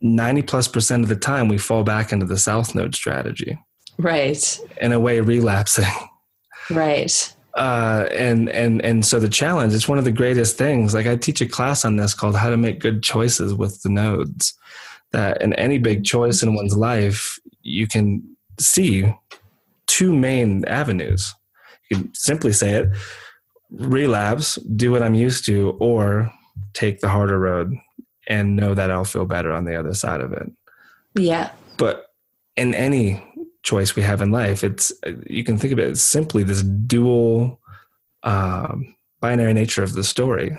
[0.00, 3.58] 90 plus percent of the time, we fall back into the South Node strategy.
[3.98, 4.60] Right.
[4.80, 5.92] In a way, relapsing.
[6.70, 7.34] Right.
[7.56, 11.14] Uh, and and and so the challenge it's one of the greatest things like i
[11.14, 14.58] teach a class on this called how to make good choices with the nodes
[15.14, 19.14] that in any big choice in one's life, you can see
[19.86, 21.32] two main avenues.
[21.88, 22.88] You can simply say it
[23.70, 26.32] relapse, do what I'm used to, or
[26.72, 27.74] take the harder road
[28.26, 30.50] and know that I'll feel better on the other side of it.
[31.14, 31.52] Yeah.
[31.78, 32.06] But
[32.56, 33.24] in any
[33.64, 34.92] choice we have in life, it's
[35.26, 37.60] you can think of it as simply this dual
[38.22, 40.56] um, binary nature of the story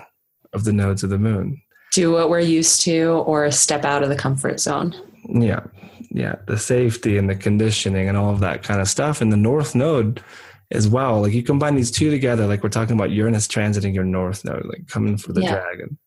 [0.52, 1.62] of the nodes of the moon
[1.96, 4.94] do what we're used to or step out of the comfort zone.
[5.26, 5.60] Yeah.
[6.10, 6.36] Yeah.
[6.46, 9.22] The safety and the conditioning and all of that kind of stuff.
[9.22, 10.22] And the North Node
[10.70, 11.22] as well.
[11.22, 14.66] Like you combine these two together, like we're talking about Uranus transiting your North Node,
[14.66, 15.52] like coming for the yeah.
[15.52, 15.98] dragon.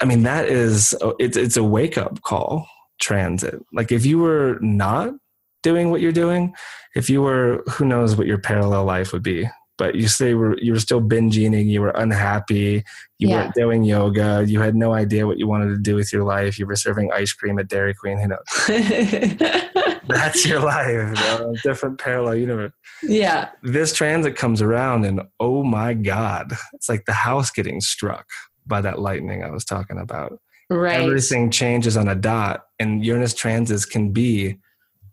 [0.00, 2.68] I mean, that is, it's, it's a wake up call
[2.98, 3.60] transit.
[3.72, 5.14] Like if you were not
[5.62, 6.54] doing what you're doing,
[6.94, 10.58] if you were, who knows what your parallel life would be but you say were
[10.58, 12.84] you were still binge eating, you were unhappy,
[13.18, 13.36] you yeah.
[13.36, 16.58] weren't doing yoga, you had no idea what you wanted to do with your life,
[16.58, 18.40] you were serving ice cream at Dairy Queen, who knows?
[20.08, 21.54] That's your life, bro.
[21.62, 22.72] different parallel universe.
[23.02, 23.50] Yeah.
[23.62, 28.26] This transit comes around and oh my God, it's like the house getting struck
[28.66, 30.40] by that lightning I was talking about.
[30.70, 31.00] Right.
[31.00, 34.58] Everything changes on a dot, and Uranus transits can be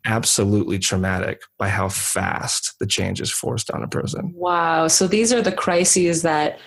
[0.05, 4.31] absolutely traumatic by how fast the change is forced on a person.
[4.35, 4.87] Wow.
[4.87, 6.59] So these are the crises that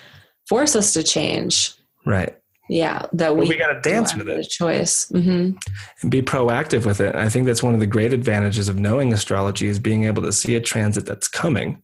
[0.49, 1.75] force us to change.
[2.05, 2.37] Right.
[2.69, 3.07] Yeah.
[3.13, 4.49] That we, we got to dance with it.
[4.49, 5.07] choice.
[5.11, 5.57] Mm-hmm.
[6.03, 7.15] And be proactive with it.
[7.15, 10.33] I think that's one of the great advantages of knowing astrology is being able to
[10.33, 11.83] see a transit that's coming.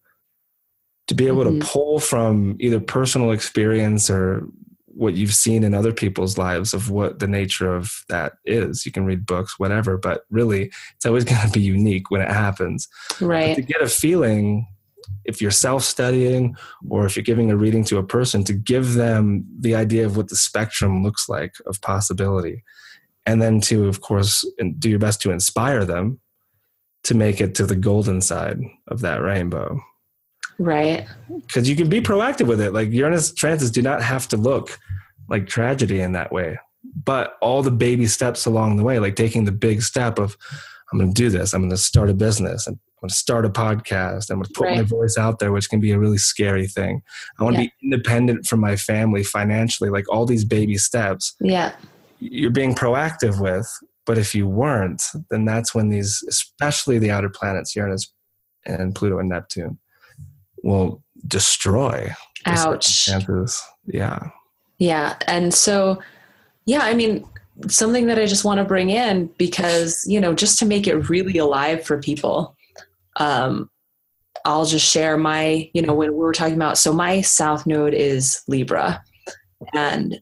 [1.08, 1.60] To be able mm-hmm.
[1.60, 4.48] to pull from either personal experience or
[4.96, 8.87] what you've seen in other people's lives of what the nature of that is.
[8.87, 12.30] You can read books, whatever, but really it's always going to be unique when it
[12.30, 12.88] happens.
[13.20, 13.57] Right.
[13.57, 14.66] But to get a feeling,
[15.24, 16.57] if you're self studying
[16.88, 20.16] or if you're giving a reading to a person, to give them the idea of
[20.16, 22.62] what the spectrum looks like of possibility.
[23.26, 24.44] And then to, of course,
[24.78, 26.20] do your best to inspire them
[27.04, 29.80] to make it to the golden side of that rainbow.
[30.58, 31.06] Right.
[31.46, 32.72] Because you can be proactive with it.
[32.72, 34.78] Like Uranus transits do not have to look
[35.28, 36.58] like tragedy in that way.
[37.04, 40.36] But all the baby steps along the way, like taking the big step of,
[40.92, 41.54] I'm going to do this.
[41.54, 42.66] I'm going to start a business.
[42.66, 44.30] I'm going to start a podcast.
[44.30, 44.76] I'm going to put right.
[44.76, 47.02] my voice out there, which can be a really scary thing.
[47.38, 47.62] I want yeah.
[47.62, 51.34] to be independent from my family financially, like all these baby steps.
[51.40, 51.74] Yeah.
[52.20, 53.68] You're being proactive with.
[54.06, 58.12] But if you weren't, then that's when these, especially the outer planets, Uranus
[58.66, 59.78] and Pluto and Neptune,
[60.64, 62.12] will destroy.
[62.46, 63.09] Ouch.
[63.87, 64.31] Yeah.
[64.79, 65.16] Yeah.
[65.27, 66.03] And so,
[66.66, 67.24] yeah, I mean,
[67.68, 71.09] something that I just want to bring in because, you know, just to make it
[71.09, 72.57] really alive for people,
[73.16, 73.70] um,
[74.44, 77.94] I'll just share my, you know, when we were talking about, so my South Node
[77.94, 79.03] is Libra.
[79.72, 80.20] And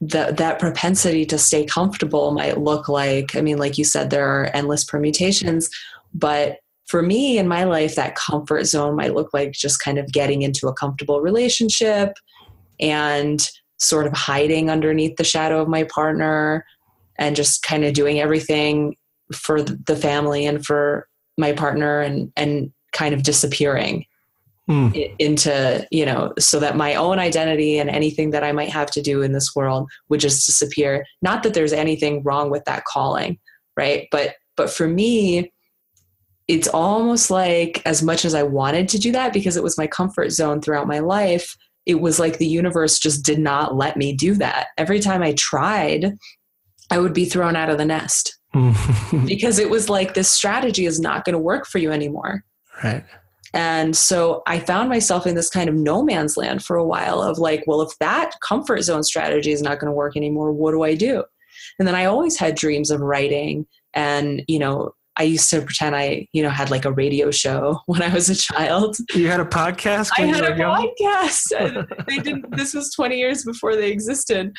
[0.00, 4.26] the, that propensity to stay comfortable might look like, I mean, like you said, there
[4.26, 5.70] are endless permutations,
[6.14, 10.12] but for me in my life, that comfort zone might look like just kind of
[10.12, 12.14] getting into a comfortable relationship
[12.80, 16.64] and sort of hiding underneath the shadow of my partner
[17.18, 18.96] and just kind of doing everything
[19.32, 24.06] for the family and for my partner and and kind of disappearing
[24.68, 24.90] hmm.
[25.18, 29.02] into you know so that my own identity and anything that i might have to
[29.02, 33.38] do in this world would just disappear not that there's anything wrong with that calling
[33.76, 35.52] right but but for me
[36.48, 39.86] it's almost like as much as I wanted to do that because it was my
[39.86, 44.12] comfort zone throughout my life, it was like the universe just did not let me
[44.12, 44.68] do that.
[44.78, 46.16] Every time I tried,
[46.90, 48.38] I would be thrown out of the nest
[49.26, 52.44] because it was like this strategy is not going to work for you anymore.
[52.82, 53.04] right.
[53.54, 57.22] And so I found myself in this kind of no man's land for a while
[57.22, 60.72] of like, well, if that comfort zone strategy is not going to work anymore, what
[60.72, 61.24] do I do?
[61.78, 65.96] And then I always had dreams of writing and, you know, I used to pretend
[65.96, 68.96] I, you know, had like a radio show when I was a child.
[69.14, 70.10] You had a podcast?
[70.18, 70.92] I had a young?
[71.00, 71.86] podcast.
[72.06, 74.52] they didn't this was 20 years before they existed.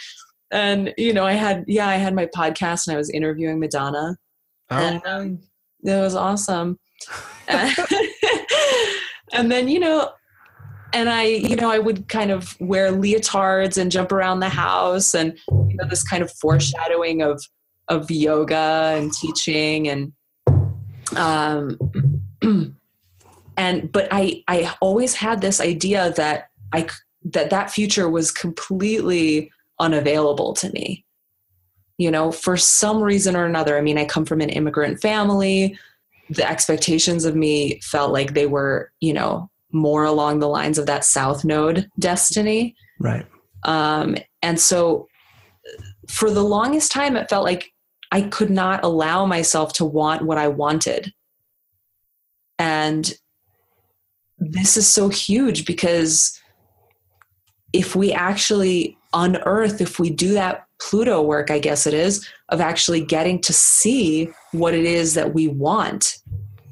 [0.52, 4.18] And you know, I had yeah, I had my podcast and I was interviewing Madonna.
[4.70, 5.40] Oh, And um,
[5.84, 6.80] it was awesome.
[7.48, 7.72] and
[9.52, 10.12] then, you know,
[10.94, 15.14] and I, you know, I would kind of wear leotards and jump around the house
[15.14, 17.42] and you know this kind of foreshadowing of
[17.88, 20.12] of yoga and teaching and
[21.16, 21.78] um
[23.58, 26.88] and but I I always had this idea that I
[27.24, 31.06] that that future was completely unavailable to me.
[31.98, 33.78] You know, for some reason or another.
[33.78, 35.78] I mean, I come from an immigrant family.
[36.30, 40.86] The expectations of me felt like they were, you know, more along the lines of
[40.86, 42.76] that South Node destiny.
[43.00, 43.26] right.
[43.64, 45.08] Um, and so
[46.08, 47.72] for the longest time, it felt like
[48.12, 51.14] I could not allow myself to want what I wanted.
[52.60, 53.14] And
[54.40, 56.40] this is so huge because
[57.74, 62.62] if we actually unearth, if we do that Pluto work, I guess it is, of
[62.62, 66.18] actually getting to see what it is that we want,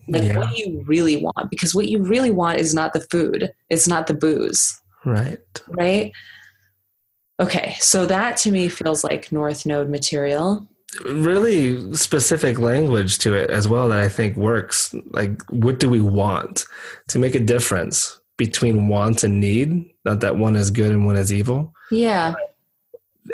[0.07, 0.38] like Yeah.
[0.38, 4.07] what you really want, because what you really want is not the food, it's not
[4.07, 5.39] the booze Right.
[5.67, 6.11] right?
[7.39, 10.67] Okay, so that to me feels like North Node material.
[11.04, 14.93] Really specific language to it as well that I think works.
[15.12, 16.66] Like, what do we want
[17.10, 19.89] to make a difference between want and need?
[20.06, 21.74] Not that one is good and one is evil.
[21.91, 22.34] Yeah,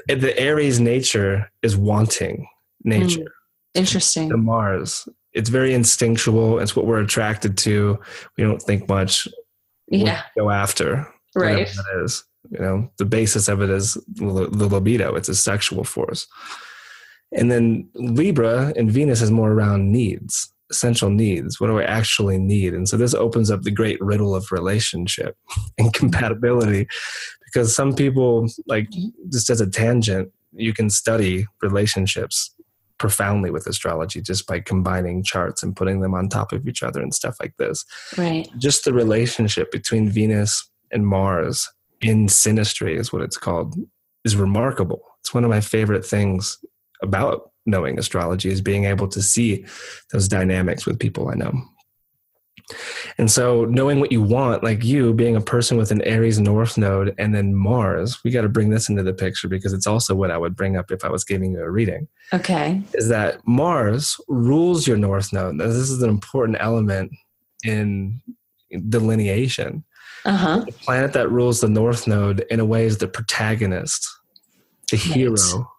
[0.09, 2.47] uh, The Aries nature is wanting
[2.83, 3.25] nature.
[3.73, 4.29] the interesting.
[4.29, 5.07] The Mars.
[5.33, 6.59] It's very instinctual.
[6.59, 7.99] It's what we're attracted to.
[8.37, 9.27] We don't think much.
[9.89, 11.07] We Yeah, go after.
[11.35, 11.67] right.
[11.67, 12.23] That is.
[12.49, 15.15] You know, the basis of it is the libido.
[15.15, 16.27] It's a sexual force.
[17.33, 21.59] And then Libra and Venus is more around needs, essential needs.
[21.59, 22.73] What do I actually need?
[22.73, 25.37] And so this opens up the great riddle of relationship
[25.77, 26.87] and compatibility
[27.45, 28.87] because some people, like,
[29.31, 32.53] just as a tangent, you can study relationships
[32.97, 37.01] profoundly with astrology just by combining charts and putting them on top of each other
[37.01, 37.83] and stuff like this
[38.15, 38.47] Right.
[38.59, 41.67] just the relationship between Venus and Mars
[42.01, 43.75] in synastry is what it's called
[44.23, 45.01] is remarkable.
[45.19, 46.59] It's one of my favorite things
[47.01, 49.65] about knowing astrology is being able to see
[50.11, 51.53] those dynamics with people I know.
[53.17, 56.77] And so knowing what you want, like you being a person with an Aries North
[56.77, 60.15] node and then Mars, we got to bring this into the picture because it's also
[60.15, 62.81] what I would bring up if I was giving you a reading Okay.
[62.93, 65.55] is that Mars rules your north node.
[65.55, 67.11] Now, this is an important element
[67.63, 68.21] in
[68.89, 69.83] delineation.
[70.23, 70.63] Uh huh.
[70.65, 74.07] The planet that rules the north node, in a way, is the protagonist,
[74.91, 75.15] the Right.
[75.17, 75.70] hero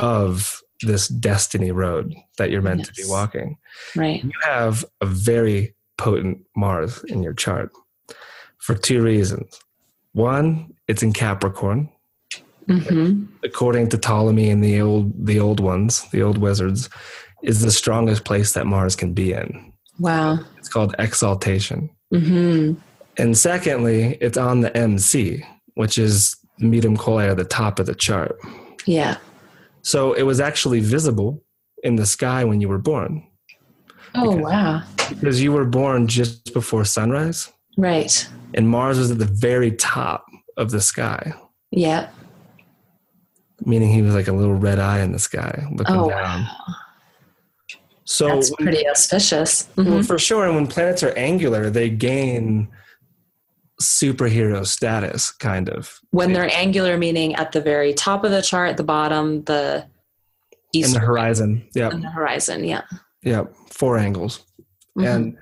[0.00, 3.58] of this destiny road that you're meant to be walking.
[3.94, 4.24] Right.
[4.24, 7.70] You have a very potent Mars in your chart
[8.58, 9.60] for two reasons.
[10.12, 11.90] One, it's in Capricorn,
[12.68, 13.24] Mm-hmm.
[13.42, 16.88] according to Ptolemy and the old the old ones, the old wizards,
[17.42, 19.72] is the strongest place that Mars can be in.
[19.98, 20.38] Wow.
[20.56, 21.90] It's called exaltation.
[22.12, 22.74] Mm-hmm.
[23.16, 25.44] And secondly, it's on the MC,
[25.74, 28.38] which is medium at the top of the chart.
[28.86, 29.16] Yeah.
[29.82, 31.42] So it was actually visible
[31.82, 33.26] in the sky when you were born
[34.14, 34.82] Oh Because- wow.
[35.08, 38.28] because you were born just before sunrise, Right.
[38.54, 40.26] and Mars was at the very top
[40.56, 41.32] of the sky,
[41.70, 42.08] Yeah.
[43.64, 46.42] meaning he was like a little red eye in the sky looking Oh down.
[46.42, 46.56] wow.
[48.04, 49.68] So That's when- pretty auspicious.
[49.76, 50.06] Well, Mhm.
[50.06, 50.44] for sure.
[50.46, 52.68] And when planets are angular, they gain
[53.80, 56.00] superhero status, kind of.
[56.10, 59.86] When they're angular, meaning at the very top of the chart, the bottom, the
[60.72, 61.66] in the horizon.
[61.74, 61.92] Yep.
[61.92, 62.64] and the horizon.
[62.64, 62.82] Yeah.
[63.22, 63.54] Yep.
[63.70, 64.44] Four angles.
[64.96, 65.14] Mhm.
[65.14, 65.38] And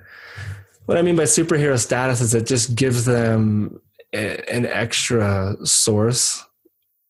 [0.85, 3.79] what I mean by superhero status is it just gives them
[4.13, 6.43] a, an extra source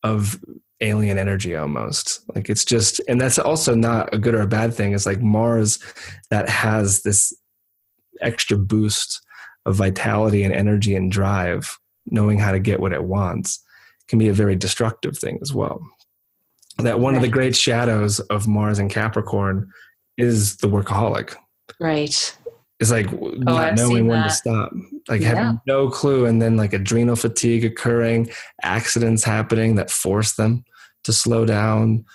[0.04, 0.40] of
[0.82, 2.22] alien energy almost.
[2.36, 4.94] Like it's just, and that's also not a good or a bad thing.
[4.94, 5.80] It's like Mars
[6.30, 7.34] that has this
[8.22, 9.22] extra boost
[9.70, 13.64] of vitality and energy and drive, knowing how to get what it wants,
[14.08, 15.80] can be a very destructive thing as well.
[16.80, 19.72] That one of the great shadows of Mars and Capricorn
[20.18, 21.36] is the workaholic.
[21.80, 22.36] Right.
[22.80, 24.72] It's like oh, not I've knowing when to stop,
[25.10, 25.36] like Yeah.
[25.36, 28.30] having no clue, and then like adrenal fatigue occurring,
[28.64, 30.64] accidents happening that force them
[31.04, 32.06] to slow down.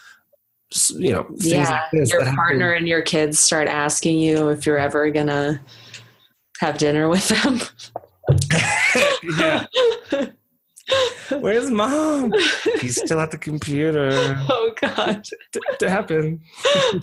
[0.97, 2.35] You know, yeah, like your that happen.
[2.37, 5.61] partner and your kids start asking you if you're ever gonna
[6.65, 7.61] have dinner with them.
[9.39, 9.67] yeah.
[11.41, 12.33] Where's mom?
[12.81, 14.11] He's still at the computer.
[14.51, 16.41] oh God, D- Dappin.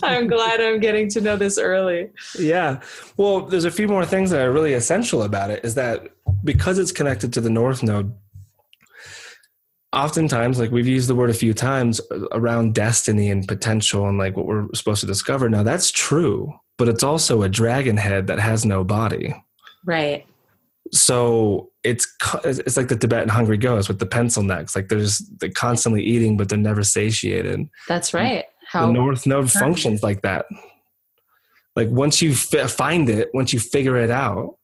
[0.02, 2.10] I'm glad I'm getting to know this early.
[2.38, 2.80] Yeah.
[3.16, 6.08] Well, there's a few more things that are really essential about it is that
[6.44, 8.14] because it's connected to the North Node,
[9.92, 12.00] oftentimes, like we've used the word a few times
[12.30, 15.48] around destiny and potential and like what we're supposed to discover.
[15.48, 19.34] Now, that's true, but it's also a dragon head that has no body.
[19.84, 20.26] Right.
[20.92, 22.06] So it's
[22.44, 24.76] it's like the Tibetan hungry ghost with the pencil necks.
[24.76, 28.44] Like they're just they're constantly eating, but they're never satiated That's right.
[28.68, 29.62] How the north node Perfect.
[29.62, 30.46] functions like that
[31.76, 34.56] like once you fi- find it once you figure it out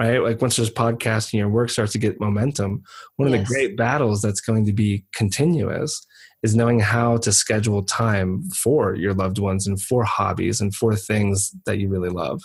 [0.00, 2.82] right like once there's podcasting your work starts to get momentum
[3.16, 6.06] one of the great battles that's going to be continuous
[6.42, 10.96] is knowing how to schedule time for your loved ones and for hobbies and for
[10.96, 12.42] things that you really love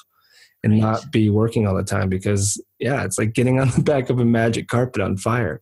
[0.64, 0.82] and Right.
[0.82, 4.20] not be working all the time because yeah it's like getting on the back of
[4.20, 5.62] a magic carpet on fire.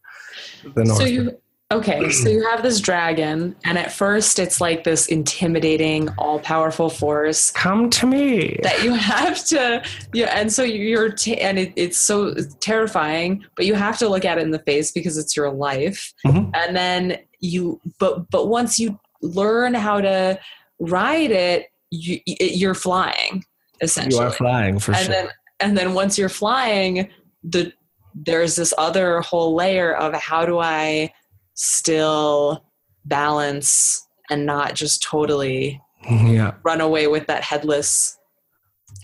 [0.75, 1.37] The so you
[1.71, 7.49] okay so you have this dragon and at first it's like this intimidating all-powerful force
[7.51, 8.59] come to me.
[8.61, 9.83] that you have to
[10.13, 14.25] yeah and so you're t- and it, it's so terrifying but you have to look
[14.25, 16.13] at it in the face because it's your life.
[16.25, 16.51] Mhm.
[16.55, 20.39] and then you but but once you learn how to
[20.79, 23.43] ride it you it, you're flying
[23.81, 24.23] you essentially.
[24.23, 25.13] are flying for and sure.
[25.13, 25.27] then
[25.59, 27.09] and then once you're flying
[27.43, 27.71] the
[28.13, 31.11] there's this other whole layer of how do i
[31.53, 32.65] still
[33.05, 36.53] balance and not just totally mm-hmm, yeah.
[36.63, 38.17] run away with that headless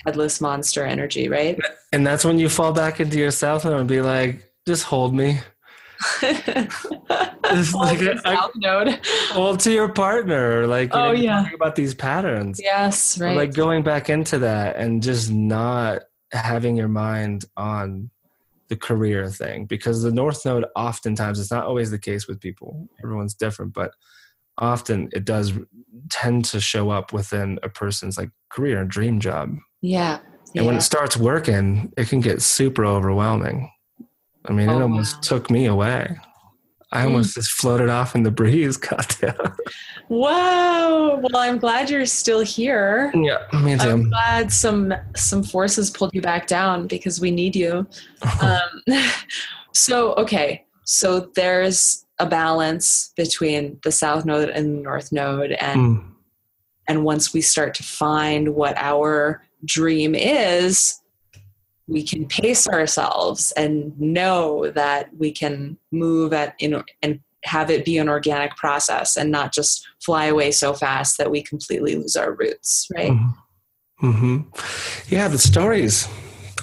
[0.05, 1.59] headless monster energy right?
[1.93, 5.39] And that's when you fall back into yourself and be like, just hold me.
[7.59, 8.99] It's like a- south node
[9.35, 11.41] Well, to your partner, like, oh, you Oh, know, yeah.
[11.43, 12.59] talking about these patterns.
[12.61, 18.09] yes right Like going back into that and just not having your mind on
[18.69, 22.87] the career thing because the North Node, oftentimes, it's not always the case with people.
[23.03, 23.91] Everyone's different, but
[24.57, 25.51] often it does
[26.09, 29.57] tend to show up within a person's like career and dream job.
[29.81, 30.19] yeah
[30.55, 33.69] And when it starts working, it can get super overwhelming.
[34.45, 35.21] I mean, it Oh, almost wow.
[35.21, 36.17] took me away.
[36.93, 37.05] I Mm.
[37.05, 39.35] almost just floated off in the breeze, Katya.
[40.09, 41.15] Wow.
[41.21, 43.11] Well, I'm glad you're still here.
[43.15, 43.89] yeah, me too.
[43.89, 47.87] I'm glad some some forces pulled you back down because we need you.
[48.41, 48.83] Um,
[49.73, 55.79] so okay, so there's a balance between the south node and the north node, and
[55.97, 56.03] Mm.
[56.87, 61.00] and once we start to find what our dream is,
[61.91, 67.83] we can pace ourselves and know that we can move at in and have it
[67.83, 72.15] be an organic process and not just fly away so fast that we completely lose
[72.15, 73.11] our roots, right?
[74.01, 74.41] mm-hmm.
[75.13, 76.07] Yeah, the stories,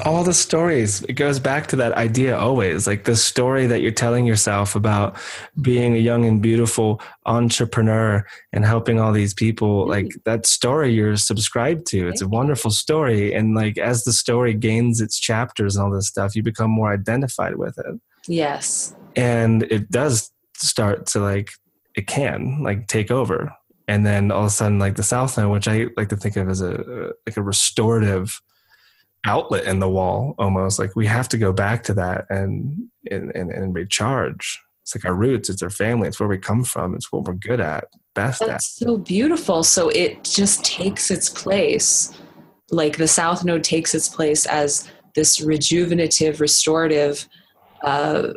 [0.05, 1.03] all the stories.
[1.05, 5.17] It goes back to that idea always, like the story that you're telling yourself about
[5.61, 9.87] being a young and beautiful entrepreneur and helping all these people.
[9.87, 9.89] Mm.
[9.89, 12.09] Like that story you're subscribed to.
[12.09, 16.09] It's a wonderful story, and like as the story gains its chapters and all this
[16.09, 18.95] stuff, you become more identified with it, Yes.
[19.17, 21.51] and it does start to like
[21.95, 23.53] it can like take over
[23.87, 26.37] and then all of a sudden like the south node which i like to think
[26.37, 28.41] of as a like a restorative
[29.27, 33.31] outlet in the wall almost like we have to go back to that and and
[33.35, 36.95] and, and recharge it's like our roots it's our family it's where we come from
[36.95, 39.63] it's what we're good at best at That's so beautiful.
[39.63, 42.13] So it just takes its place.
[42.71, 47.29] Like the South Node takes its place as this rejuvenative, restorative
[47.85, 48.33] uh,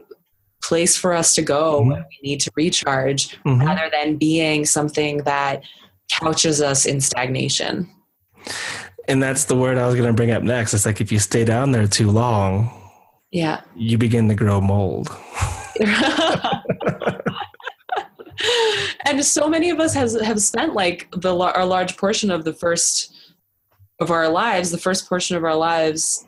[0.63, 1.87] place for us to go Mhm.
[1.87, 3.65] when we need to recharge, Mhm.
[3.65, 5.63] rather than being something that
[6.11, 7.89] couches us in stagnation.
[9.11, 11.19] And that's the word i was going to bring up next it's like if you
[11.19, 12.69] stay down there too long
[13.31, 13.61] Yeah.
[13.75, 15.09] you begin to grow mold
[19.05, 22.53] and so many of us has have spent like the a large portion of the
[22.53, 23.13] first
[23.99, 26.25] of our lives, the first portion of our lives,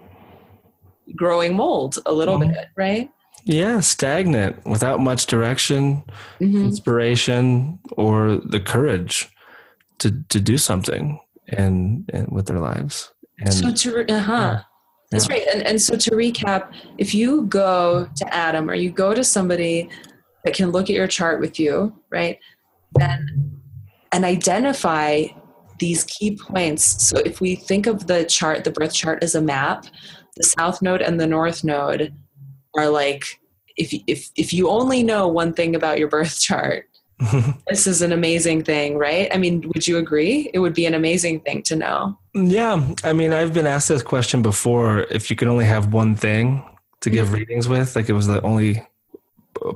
[1.15, 2.53] growing mold a little Mhm.
[2.53, 3.09] bit, right?
[3.45, 6.01] yeah stagnant without much direction
[6.39, 6.63] Mm-hmm.
[6.65, 9.27] inspiration or the courage
[9.99, 11.19] to to do something
[11.49, 14.63] and, and with their lives and So to uh-huh.
[15.11, 15.45] That's right.
[15.53, 19.89] And and so to recap, if you go to Adam or you go to somebody
[20.43, 22.39] that can look at your chart with you, right?
[22.95, 23.61] Then
[24.11, 25.25] and identify
[25.77, 26.83] these key points.
[27.07, 29.85] So if we think of the chart, the birth chart as a map,
[30.35, 32.13] the south node and the north node
[32.75, 33.39] are like
[33.77, 36.85] if if if you only know one thing about your birth chart,
[37.67, 39.29] this is an amazing thing, right?
[39.33, 40.49] I mean, would you agree?
[40.53, 42.17] It would be an amazing thing to know.
[42.33, 45.01] Yeah, I mean, I've been asked this question before.
[45.11, 46.63] If you could only have one thing
[47.01, 47.35] to give mm-hmm.
[47.35, 48.85] readings with, like it was the only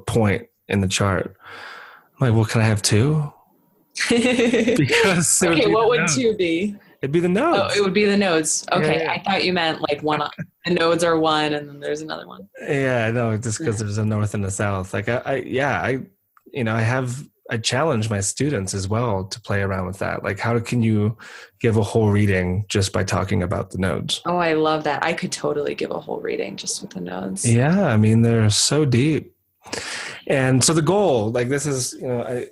[0.05, 1.35] point in the chart.
[2.19, 3.31] I'm like, well, can I have two?
[4.09, 6.75] because okay, what would two be?
[7.01, 7.73] It'd be the nodes.
[7.73, 8.65] Oh, it would be the nodes.
[8.71, 9.11] Okay, yeah.
[9.11, 10.21] I thought you meant like one.
[10.65, 12.47] the nodes are one, and then there's another one.
[12.61, 14.93] Yeah, no, just because there's a north and a south.
[14.93, 15.99] Like I, I, yeah, I,
[16.51, 20.23] you know, I have I challenge my students as well to play around with that.
[20.23, 21.17] Like, how can you
[21.59, 24.21] give a whole reading just by talking about the nodes?
[24.25, 25.03] Oh, I love that.
[25.03, 27.49] I could totally give a whole reading just with the nodes.
[27.49, 29.33] Yeah, I mean, they're so deep.
[30.27, 32.47] And so the goal, like, this is, you know, I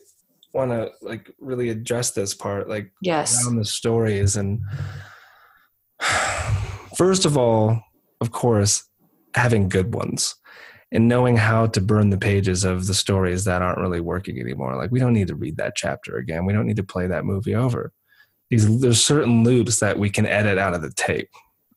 [0.54, 4.38] want to like really address this part, like, yes, around the stories.
[4.38, 4.62] And
[6.98, 7.82] first of all,
[8.22, 8.86] of course,
[9.34, 10.36] having good ones
[10.96, 14.78] and knowing how to burn the pages of the stories that aren't really working anymore.
[14.78, 16.46] Like we don't need to read that chapter again.
[16.46, 17.92] We don't need to play that movie over.
[18.50, 21.30] These there's certain loops that we can edit out of the tape.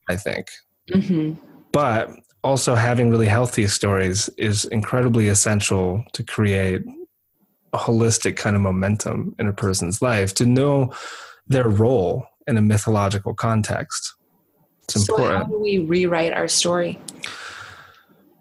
[0.09, 0.49] I think,
[0.91, 1.35] mm-hmm.
[1.73, 2.11] but
[2.45, 6.83] also having really healthy stories is incredibly essential to create
[7.73, 10.95] a holistic kind of momentum in a person's life to know
[11.49, 14.15] their role in a mythological context.
[14.85, 15.29] It's important.
[15.29, 15.39] so.
[15.39, 16.99] How do we rewrite our story?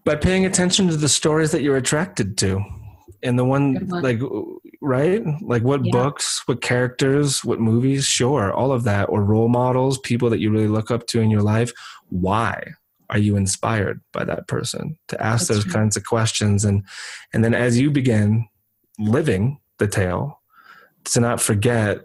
[0.08, 2.64] By paying attention to the stories that you're attracted to
[3.24, 4.22] and the one, like
[4.80, 5.22] right?
[5.42, 5.92] Like what yeah.
[5.92, 8.06] books what characters what movies?
[8.06, 11.30] Sure all of that or role models people that you really look up to in
[11.30, 11.74] your life.
[12.08, 12.64] Why
[13.10, 16.64] are you inspired by that person to ask That's those kinds of questions?
[16.64, 16.86] And
[17.34, 18.48] and then as you begin
[18.98, 20.40] living the tale
[21.04, 22.00] to not forget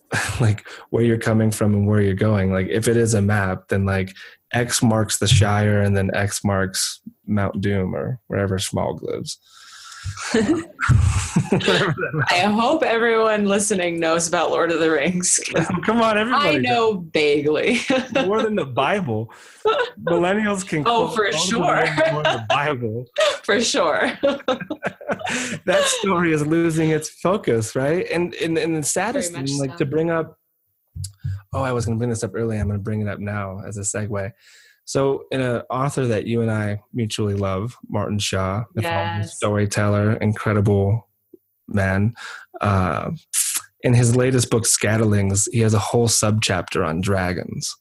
[0.40, 2.52] like where you're coming from and where you're going.
[2.52, 4.14] Like if it is a map then like
[4.52, 9.38] X marks the Shire, and then X marks Mount Doom or wherever Smaug lives.
[12.30, 15.40] I hope everyone listening knows about Lord of the Rings.
[15.84, 16.56] Come on, everybody.
[16.56, 17.80] I know vaguely.
[18.24, 19.32] more than the Bible.
[20.02, 20.84] Millennials can.
[20.86, 21.60] Oh, for sure.
[21.60, 23.06] More than the Bible.
[23.44, 24.12] For sure.
[24.20, 28.06] that story is losing its focus, right?
[28.10, 29.76] And and, and the saddest thing, like so.
[29.78, 30.38] to bring up
[31.52, 32.60] oh, I was going to bring this up earlier.
[32.60, 34.32] I'm going to bring it up now as a segue.
[34.88, 39.36] So, in an author that you and I mutually love, Martin Shaw, yes.
[39.36, 41.06] storyteller, incredible
[41.68, 42.14] man.
[42.62, 43.10] Uh,
[43.82, 47.76] in his latest book, Scatterlings, he has a whole subchapter on dragons.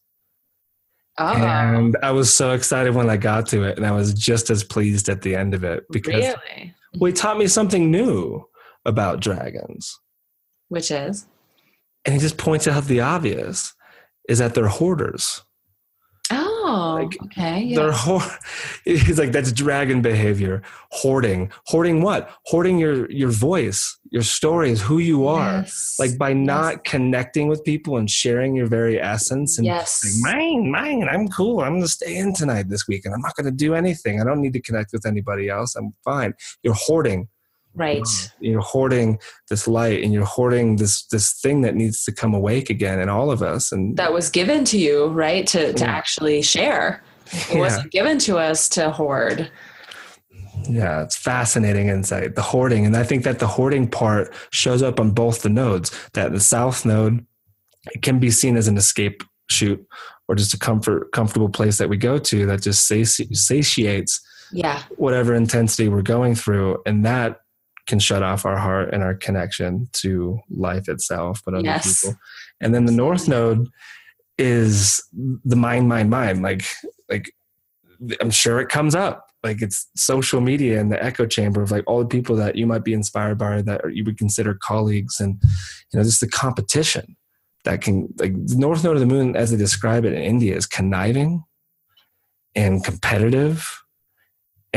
[1.18, 1.34] Oh.
[1.34, 4.66] And I was so excited when I got to it, and I was just as
[4.66, 6.74] pleased at the end of it because really?
[6.98, 8.44] well, he taught me something new
[8.84, 9.98] about dragons.
[10.68, 11.26] Which is?
[12.08, 13.74] and he just points out the obvious
[14.30, 15.44] is that they're hoarders.
[16.68, 17.62] Oh, like, okay.
[17.62, 17.76] Yeah.
[17.78, 18.24] They're hoard.
[18.84, 20.62] He's like that's dragon behavior.
[20.92, 22.30] Hoarding, hoarding what?
[22.46, 25.60] Hoarding your your voice, your stories, who you are.
[25.60, 25.96] Yes.
[25.98, 26.82] Like by not yes.
[26.86, 29.58] connecting with people and sharing your very essence.
[29.58, 31.08] And yes, like, mine, mine.
[31.10, 31.62] I'm cool.
[31.62, 34.20] I'm gonna stay in tonight this week, and I'm not gonna do anything.
[34.20, 35.76] I don't need to connect with anybody else.
[35.76, 36.34] I'm fine.
[36.64, 37.30] You're hoarding
[37.78, 38.02] right.
[38.06, 39.20] Ah, you're hoarding
[39.50, 43.10] this light and you're hoarding this this thing that needs to come awake again in
[43.10, 45.92] all of us and that was given to you right to to yeah.
[45.92, 47.04] actually share.
[47.28, 47.60] It yeah.
[47.60, 49.52] wasn't given to us to hoard.
[50.70, 52.86] Yeah it's fascinating insight the hoarding.
[52.86, 56.40] And i think that the hoarding part shows up on both the nodes that the
[56.40, 57.26] south node
[57.94, 59.86] it can be seen as an escape chute
[60.28, 64.20] or just a comfort comfortable place that we go to that just sati- satiates
[64.52, 64.84] yeah.
[64.96, 66.82] whatever intensity we're going through.
[66.86, 67.42] And that
[67.88, 72.02] can shut off our heart and our connection to life itself, but other yes.
[72.02, 72.18] people.
[72.62, 73.70] And then the north node
[74.38, 76.42] is the mind, mind, mind.
[76.42, 76.66] Like,
[77.10, 77.32] like
[78.22, 79.24] I'm sure it comes up.
[79.44, 82.66] Like it's social media and the echo chamber of like all the people that you
[82.66, 87.16] might be inspired by that you would consider colleagues, and you know just the competition
[87.64, 90.56] that can like the north node of the moon, as they describe it in India,
[90.56, 91.44] is conniving
[92.56, 93.84] and competitive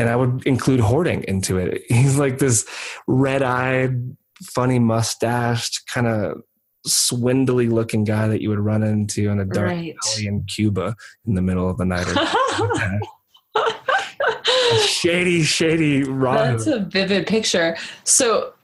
[0.01, 1.83] and I would include hoarding into it.
[1.89, 2.67] He's like this
[3.07, 6.43] red-eyed, funny mustached, kind of
[6.87, 9.95] swindly looking guy that you would run into in a dark right.
[10.17, 10.97] alley in Cuba
[11.27, 12.07] in the middle of the night.
[14.87, 16.57] shady, shady Robin.
[16.57, 17.77] That's a vivid picture.
[18.05, 18.55] So,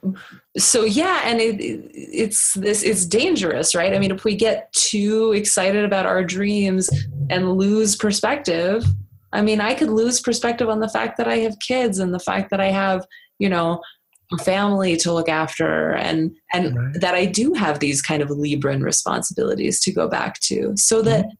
[0.57, 1.57] so yeah, and it,
[1.93, 2.81] it's this.
[2.81, 3.93] It's dangerous, right?
[3.93, 6.89] I mean, if we get too excited about our dreams
[7.29, 8.83] and lose perspective,
[9.33, 12.19] I mean, I could lose perspective on the fact that I have kids and the
[12.19, 13.05] fact that I have,
[13.39, 13.81] you know,
[14.33, 17.01] a family to look after and and Right.
[17.01, 21.25] that I do have these kind of Libran responsibilities to go back to so that
[21.25, 21.35] Mm-hmm.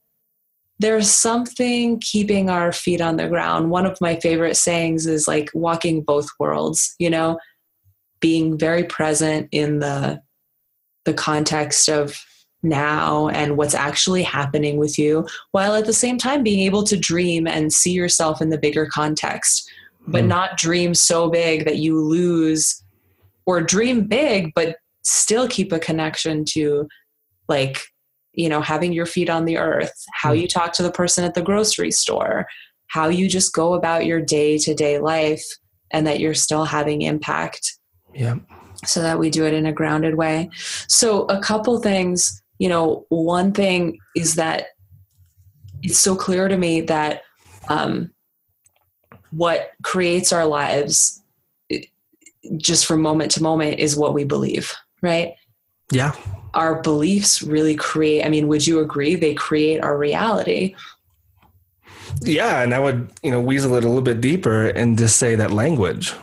[0.79, 3.71] there's something keeping our feet on the ground.
[3.71, 7.39] One of my favorite sayings is like walking both worlds, you know,
[8.19, 10.21] being very present in the
[11.05, 12.17] the context of
[12.63, 16.97] now and what's actually happening with you while at the same time being able to
[16.97, 19.69] dream and see yourself in the bigger context
[20.07, 20.27] but Mm.
[20.27, 22.83] not dream so big that you lose
[23.45, 26.87] or dream big but still keep a connection to
[27.47, 27.81] like
[28.33, 30.41] you know having your feet on the earth how Mm.
[30.41, 32.47] you talk to the person at the grocery store
[32.87, 35.45] how you just go about your day to day life
[35.91, 37.77] and that you're still having impact
[38.15, 38.35] Yeah.
[38.85, 40.49] so that we do it in a grounded way.
[40.87, 44.67] So, a couple things, you know, one thing is that
[45.83, 47.21] it's so clear to me that
[47.69, 48.11] um,
[49.31, 51.21] what creates our lives
[52.57, 55.35] just from moment to moment is what we believe, right?
[55.91, 56.13] Yeah.
[56.53, 59.15] Our beliefs really create, I mean, would you agree?
[59.15, 60.75] They create our reality.
[62.21, 62.61] Yeah.
[62.61, 65.51] And I would, you know, weasel it a little bit deeper and just say that
[65.51, 66.13] language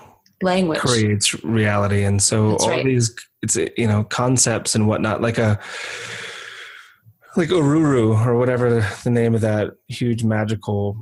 [0.43, 0.81] Language.
[0.81, 2.05] creates reality.
[2.05, 2.85] And so That's all right.
[2.85, 5.61] these, it's, you know, concepts and whatnot, like a,
[7.37, 10.97] like Ururu or whatever the name of that huge magical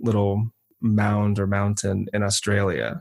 [0.00, 0.48] little
[0.80, 3.00] mound or mountain in Australia.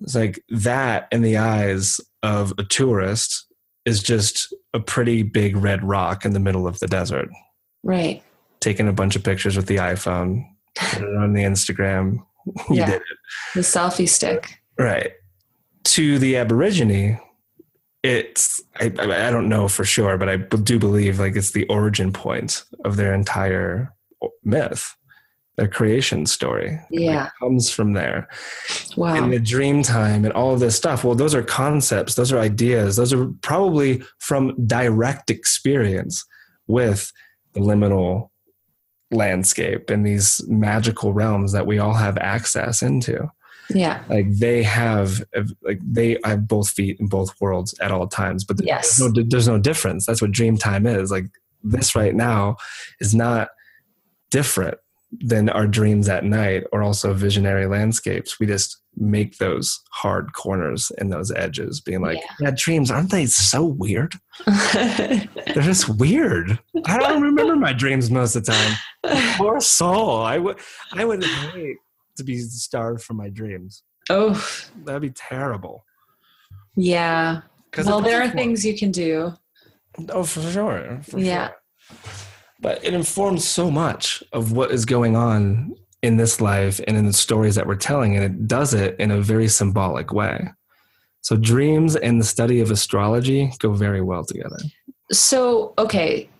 [0.00, 3.46] It's like that in the eyes of a tourist
[3.84, 7.28] is just a pretty big red rock in the middle of the desert.
[7.82, 8.22] Right.
[8.60, 10.44] Taking a bunch of pictures with the iPhone,
[10.74, 12.18] put it on the Instagram.
[12.70, 12.86] You Yeah.
[12.86, 13.18] did it.
[13.54, 14.60] The selfie stick.
[14.78, 15.10] Right.
[15.84, 17.18] To the Aborigine,
[18.06, 22.12] it's, I, I don't know for sure, but I do believe like it's the origin
[22.12, 23.92] point of their entire
[24.44, 24.96] myth,
[25.56, 26.78] their creation story.
[26.90, 27.26] Yeah.
[27.26, 28.28] It comes from there.
[28.96, 29.14] Wow.
[29.14, 31.04] And the dream time and all of this stuff.
[31.04, 36.24] Well, those are concepts, those are ideas, those are probably from direct experience
[36.66, 37.12] with
[37.52, 38.30] the liminal
[39.10, 43.30] landscape and these magical realms that we all have access into
[43.70, 44.02] yeah.
[44.08, 45.22] like they have
[45.62, 49.00] like they have both feet in both worlds at all times but there's, Yes.
[49.00, 50.06] no, there's no difference.
[50.06, 51.10] That's what dream time is.
[51.10, 51.26] Like
[51.62, 52.56] this right now
[53.00, 53.48] is not
[54.30, 54.78] different
[55.20, 58.38] than our dreams at night or also visionary landscapes.
[58.40, 62.30] We just make those hard corners and those edges being like Yeah.
[62.40, 64.14] yeah, dreams aren't they so weird?
[64.74, 65.28] They're
[65.62, 66.58] just weird.
[66.86, 68.76] I don't remember my dreams most of the time.
[69.36, 70.20] Poor soul.
[70.22, 70.58] I would
[70.92, 71.76] i would hate
[72.16, 75.84] to be starved from my dreams oh, That'd be terrible.
[76.76, 77.42] Yeah.
[77.84, 79.34] Well, there are things you can do.
[80.10, 81.00] Oh, for sure.
[81.02, 81.48] for Yeah.
[81.48, 81.96] sure.
[82.60, 87.06] But it informs so much of what is going on in this life and in
[87.06, 90.48] the stories that we're telling, and it does it in a very symbolic way.
[91.20, 94.58] So, dreams and the study of astrology go very well together.
[95.10, 96.30] So, okay.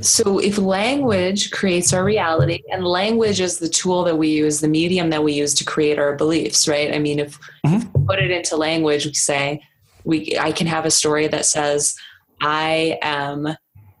[0.00, 4.68] So, if language creates our reality, and language is the tool that we use, the
[4.68, 6.94] medium that we use to create our beliefs, right?
[6.94, 7.76] I mean, if, mm-hmm.
[7.76, 9.60] if we put it into language, we say,
[10.04, 11.96] we, I can have a story that says,
[12.40, 13.48] I am,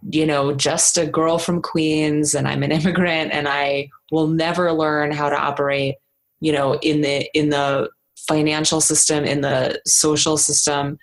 [0.08, 4.72] you know, just a girl from Queens and I'm an immigrant and I will never
[4.72, 5.96] learn how to operate,
[6.40, 10.98] you know, in the, in the financial system, in the social system,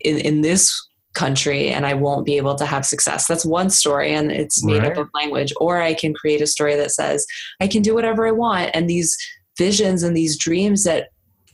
[0.00, 3.26] in, in this country and I won't be able to have success.
[3.26, 4.92] That's one story and it's made Right.
[4.92, 5.52] up of language.
[5.60, 7.26] Or I can create a story that says
[7.60, 8.70] I can do whatever I want.
[8.74, 9.16] And these
[9.58, 11.08] visions and these dreams that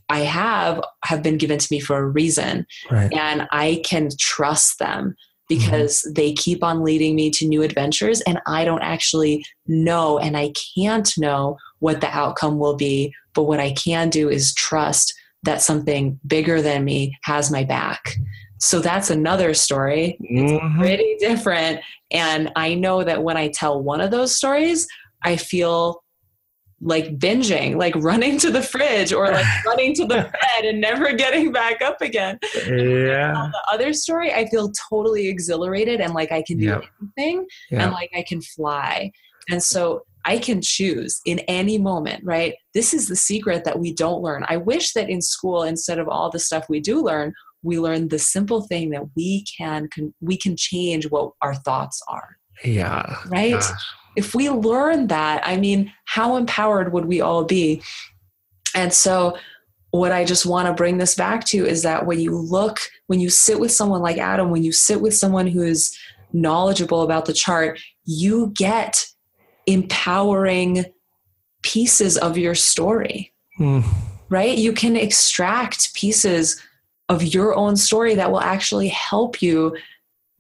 [0.09, 2.67] I have have been given to me for a reason.
[2.91, 3.13] Right.
[3.13, 5.17] And I can trust them
[5.49, 6.13] because mm-hmm.
[6.15, 10.53] they keep on leading me to new adventures and I don't actually know and I
[10.77, 13.15] can't know what the outcome will be.
[13.35, 18.17] But what I can do is trust that something bigger than me has my back.
[18.59, 20.79] So that's another story Mhm.
[20.79, 21.81] pretty different.
[22.11, 24.87] And I know that when I tell one of those stories,
[25.23, 26.03] I feel
[26.81, 31.13] like binging, like running to the fridge or like running to the bed and never
[31.15, 32.39] getting back up again.
[32.67, 33.35] Yeah.
[33.35, 36.85] On the other story, I feel totally exhilarated and like I can do Yep.
[37.03, 37.85] anything Yeah.
[37.85, 39.11] and like I can fly.
[39.51, 42.55] And so I can choose in any moment, right?
[42.75, 44.45] This is the secret that we don't learn.
[44.49, 47.33] I wish that in school, instead of all the stuff we do learn,
[47.67, 52.01] we learn the simple thing that we can, can we can change what our thoughts
[52.09, 53.17] are, Yeah.
[53.27, 53.53] right?
[53.61, 53.83] Gosh.
[54.17, 57.83] If we learn that, I mean, how empowered would we all be?
[58.75, 59.37] And so
[59.91, 63.21] what I just want to bring this back to is that when you look, when
[63.21, 65.97] you sit with someone like Adam, when you sit with someone who is
[66.33, 69.07] knowledgeable about the chart, you get
[69.67, 70.87] empowering
[71.63, 73.85] pieces of your story, Mm.
[74.29, 74.57] right?
[74.57, 76.61] You can extract pieces
[77.09, 79.77] of your own story that will actually help you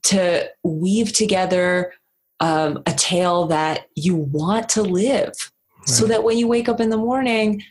[0.05, 1.93] to weave together
[2.41, 5.33] um, a tale that you want to live
[5.79, 5.89] right.
[5.89, 7.62] so that when you wake up in the morning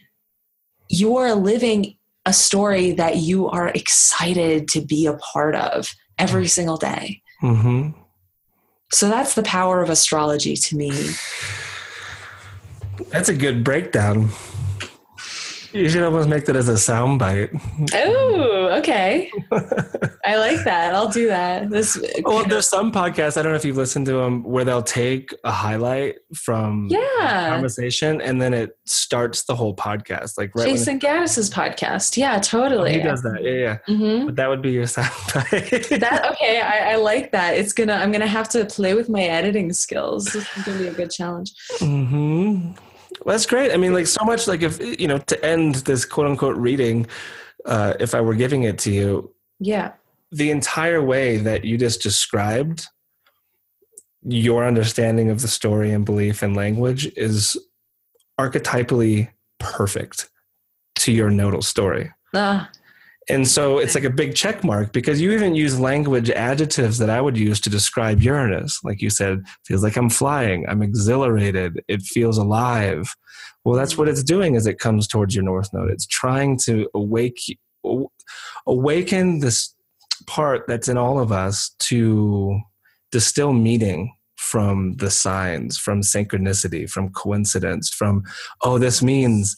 [0.89, 6.47] you are living a story that you are excited to be a part of every
[6.47, 7.89] single day mm-hmm.
[8.91, 10.91] so that's the power of astrology to me
[13.09, 14.29] that's a good breakdown
[15.75, 17.49] you should almost make that as a soundbite.
[17.93, 19.31] Oh, okay.
[20.25, 20.93] I like that.
[20.95, 21.69] I'll do that.
[21.69, 21.99] This.
[22.23, 23.37] Well, there's some podcasts.
[23.37, 27.49] I don't know if you've listened to them where they'll take a highlight from yeah
[27.49, 30.37] conversation and then it starts the whole podcast.
[30.37, 32.17] Like right Jayson Gaddis's podcast.
[32.17, 32.91] Yeah, totally.
[32.91, 33.43] Oh, he does that.
[33.43, 33.77] Yeah, yeah.
[33.87, 34.25] Mm-hmm.
[34.27, 35.99] But that would be your soundbite.
[35.99, 36.61] that okay.
[36.61, 37.55] I, I, like that.
[37.55, 37.93] It's gonna.
[37.93, 40.25] I'm gonna have to play with my editing skills.
[40.25, 41.53] This is gonna be a good challenge.
[41.79, 42.71] Hmm.
[43.23, 43.71] Well, that's great.
[43.71, 47.07] I mean, like so much like if you know to end this quote unquote reading,
[47.65, 49.93] uh, if I were giving it to you, yeah,
[50.31, 52.87] the entire way that you just described
[54.27, 57.57] your understanding of the story and belief and language is
[58.39, 60.29] archetypally perfect
[60.95, 62.11] to your nodal story.
[62.33, 62.69] Ah,
[63.27, 67.09] and so it's like a big check mark because you even use language adjectives that
[67.09, 68.83] I would use to describe Uranus.
[68.83, 73.15] Like you said, feels like I'm flying, I'm exhilarated, it feels alive.
[73.65, 75.89] Well, that's what it's doing as it comes towards your north node.
[75.89, 77.39] It's trying to awake
[78.65, 79.73] awaken this
[80.27, 82.59] part that's in all of us to
[83.11, 88.23] distill meaning from the signs, from synchronicity, from coincidence, from,
[88.63, 89.57] oh, this means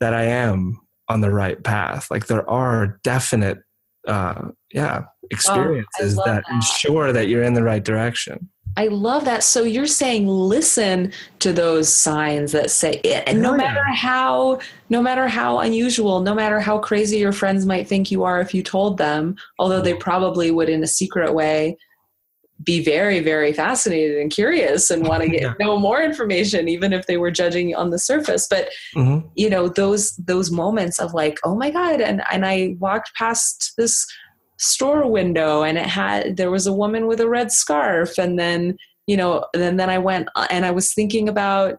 [0.00, 2.10] that I am on the right path.
[2.10, 3.58] Like there are definite,
[4.06, 8.48] uh, yeah, experiences oh, that, that ensure that you're in the right direction.
[8.76, 9.42] I love that.
[9.42, 15.26] So you're saying listen to those signs that say and no matter how no matter
[15.26, 18.98] how unusual, no matter how crazy your friends might think you are if you told
[18.98, 21.76] them, although they probably would in a secret way
[22.64, 25.54] be very very fascinated and curious and want to get yeah.
[25.60, 29.26] know more information even if they were judging on the surface but mm-hmm.
[29.36, 33.74] you know those those moments of like oh my god and and I walked past
[33.78, 34.04] this
[34.58, 38.76] store window and it had there was a woman with a red scarf and then
[39.06, 41.78] you know and then I went uh, and I was thinking about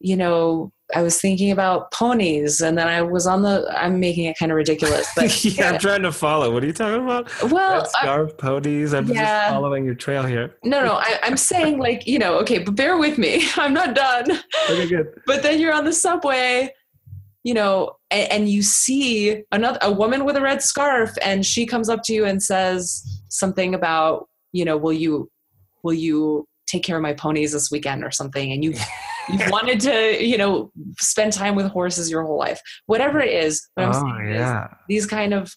[0.00, 3.66] you know I was thinking about ponies, and then I was on the.
[3.76, 6.52] I'm making it kind of ridiculous, but yeah, I'm trying to follow.
[6.52, 7.30] What are you talking about?
[7.50, 8.92] Well, Red scarf, I, ponies.
[8.92, 9.44] I'm yeah.
[9.44, 10.56] just following your trail here.
[10.64, 13.44] No, no, I, am saying like you know, okay, but bear with me.
[13.56, 14.32] I'm not done.
[14.70, 15.20] Okay, good.
[15.26, 16.74] But then you're on the subway,
[17.42, 21.66] you know, and, and you see another a woman with a red scarf, and she
[21.66, 25.30] comes up to you and says something about, you know, will you,
[25.82, 28.74] will you take care of my ponies this weekend or something, and you
[29.28, 32.60] you've wanted to, you know, spend time with horses your whole life.
[32.86, 34.64] Whatever it is, what I'm oh, saying yeah.
[34.64, 35.54] is these kind of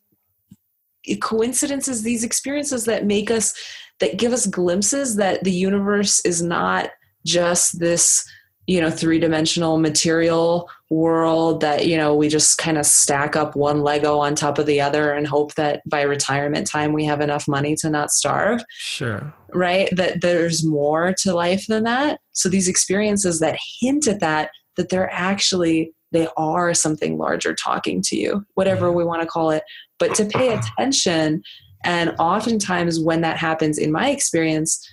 [1.22, 3.53] coincidences, these experiences that make us,
[3.99, 6.89] that give us glimpses that the universe is not
[7.26, 8.28] just this
[8.68, 13.55] you know three dimensional material world that you know we just kind of stack up
[13.55, 17.22] one lego on top of the other and hope that by retirement time we have
[17.22, 18.63] enough money to not starve.
[18.70, 19.34] Sure.
[19.53, 19.89] Right?
[19.95, 22.20] That there's more to life than that.
[22.34, 28.01] So these experiences that hint at that that they're actually they are something larger talking
[28.01, 29.63] to you whatever we want to call it.
[29.99, 31.43] But to pay attention
[31.84, 34.84] and oftentimes when that happens in my experience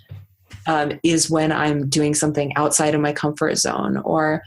[0.66, 4.42] um, is when I'm doing something outside of my comfort zone or,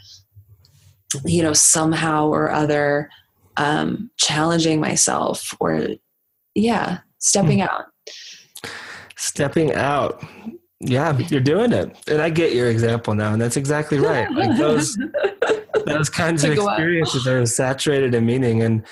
[1.25, 3.09] you know, somehow or other
[3.57, 5.87] um, challenging myself or,
[6.53, 7.67] yeah, stepping hmm.
[7.67, 7.85] out.
[9.15, 10.23] Stepping out.
[10.81, 11.97] Yeah, you're doing it.
[12.07, 13.33] And I get your example now.
[13.33, 14.29] And that's exactly right.
[14.31, 14.97] Like those,
[15.85, 18.61] those kinds of experiences are saturated in meaning.
[18.61, 18.83] And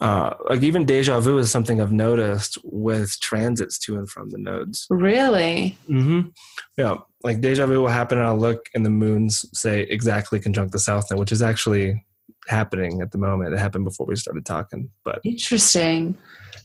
[0.00, 4.38] uh, like even deja vu is something I've noticed with transits to and from the
[4.38, 4.86] nodes.
[4.90, 5.78] Really?
[5.88, 6.28] Mm-hmm.
[6.76, 10.72] Yeah, like deja vu will happen, and I'll look, and the moons say exactly conjunct
[10.72, 12.04] the south node, which is actually
[12.46, 13.54] happening at the moment.
[13.54, 16.16] It happened before we started talking, but interesting.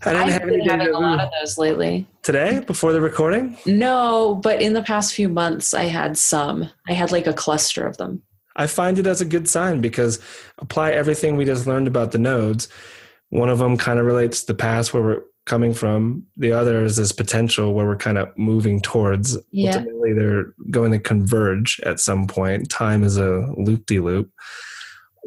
[0.03, 2.07] I didn't I've have been having a lot of those lately.
[2.23, 3.55] Today, before the recording?
[3.67, 6.69] No, but in the past few months, I had some.
[6.87, 8.23] I had like a cluster of them.
[8.55, 10.19] I find it as a good sign because
[10.57, 12.67] apply everything we just learned about the nodes
[13.31, 16.23] one of them kind of relates to the past where we're coming from.
[16.37, 19.37] The other is this potential where we're kind of moving towards.
[19.51, 19.77] Yeah.
[19.77, 22.69] Ultimately, they're going to converge at some point.
[22.69, 24.29] Time is a loop de loop.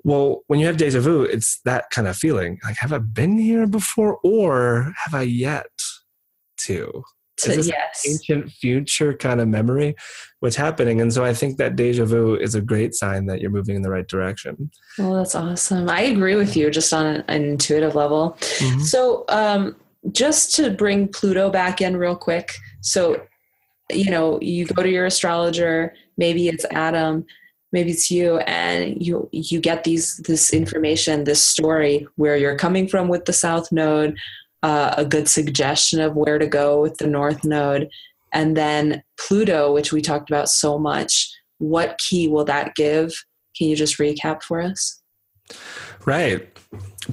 [0.04, 3.38] Well, when you have deja vu, it's that kind of feeling like, have I been
[3.38, 5.66] here before or have I yet
[6.58, 7.02] to?
[7.36, 8.04] To yes.
[8.08, 9.94] ancient future kind of memory
[10.40, 13.50] what's happening and so i think that deja vu is a great sign that you're
[13.50, 17.24] moving in the right direction well that's awesome i agree with you just on an,
[17.28, 18.80] an intuitive level mm-hmm.
[18.80, 19.74] so um,
[20.12, 22.54] just to bring Pluto back in real quick.
[22.80, 23.22] So,
[23.90, 27.24] you know, you go to your astrologer, maybe it's Adam,
[27.72, 32.88] maybe it's you, and you you get these this information, this story where you're coming
[32.88, 34.16] from with the South Node,
[34.64, 37.90] uh, a good suggestion of where to go with the North Node,
[38.32, 41.30] and then Pluto, which we talked about so much.
[41.58, 43.12] What key will that give?
[43.54, 45.02] Can you just recap for us?
[46.06, 46.48] Right.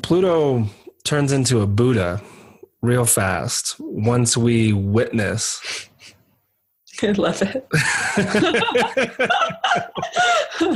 [0.02, 0.66] Pluto
[1.04, 2.22] turns into a Buddha
[2.82, 5.90] real fast once we witness.
[7.04, 7.68] I love it.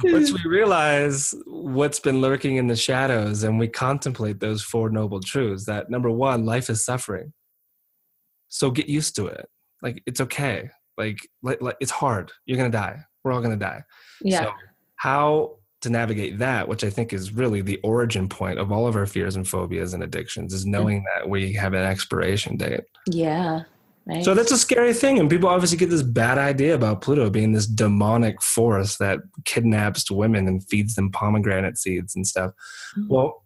[0.04, 5.20] once we realize what's been lurking in the shadows and we contemplate those four noble
[5.20, 7.34] truths that number one, life is suffering.
[8.48, 9.48] So get used to it.
[9.82, 10.70] Like it's okay.
[10.98, 12.32] Like, like, like it's hard.
[12.46, 13.00] You're gonna die.
[13.24, 13.84] We're all gonna die.
[14.22, 14.44] Yeah.
[14.44, 14.54] So
[14.96, 18.98] how to navigate that, which I think is really the origin point of all of
[18.98, 22.82] our fears and phobias and addictions, is knowing that we have an expiration date.
[23.08, 23.64] Yeah.
[24.10, 24.26] Right.
[24.26, 25.20] So that's a scary thing.
[25.20, 30.10] And people obviously get this bad idea about Pluto being this demonic force that kidnaps
[30.10, 32.53] women and feeds them pomegranate seeds and stuff.
[32.97, 33.14] Mm-hmm.
[33.14, 33.43] Well,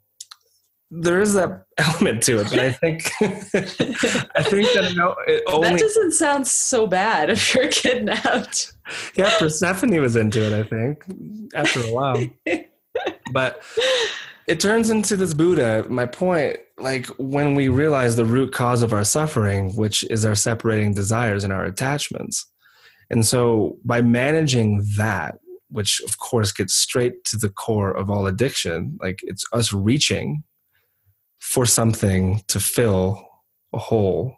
[0.89, 5.79] there is that element to it, but I think I think that it only that
[5.79, 8.73] doesn't sound so bad if you're kidnapped.
[9.15, 10.53] Yeah, Persephone was into it.
[10.53, 11.03] I think
[11.55, 12.25] after a while,
[13.31, 13.61] but
[14.47, 15.85] it turns into this Buddha.
[15.89, 20.35] My point, like when we realize the root cause of our suffering, which is our
[20.35, 22.45] separating desires and our attachments,
[23.09, 25.35] and so by managing that,
[25.69, 30.43] which of course gets straight to the core of all addiction, like it's us reaching
[31.39, 33.23] for something to fill
[33.73, 34.37] a hole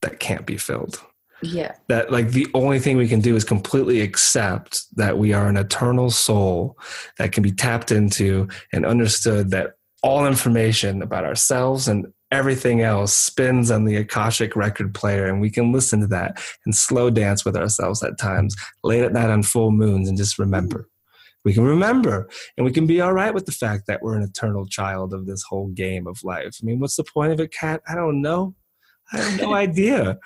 [0.00, 1.00] that can't be filled.
[1.42, 1.74] Yeah.
[1.88, 5.56] That like the only thing we can do is completely accept that we are an
[5.56, 6.78] eternal soul
[7.18, 9.72] that can be tapped into and understood that
[10.02, 15.50] all information about ourselves and everything else spins on the Akashic record player and we
[15.50, 19.42] can listen to that and slow dance with ourselves at times, late at night on
[19.42, 20.88] full moons and just remember
[21.44, 24.22] we can remember and we can be all right with the fact that we're an
[24.22, 26.56] eternal child of this whole game of life.
[26.62, 27.82] I mean, what's the point of it, Kat?
[27.88, 28.54] I don't know.
[29.12, 30.18] I have no idea.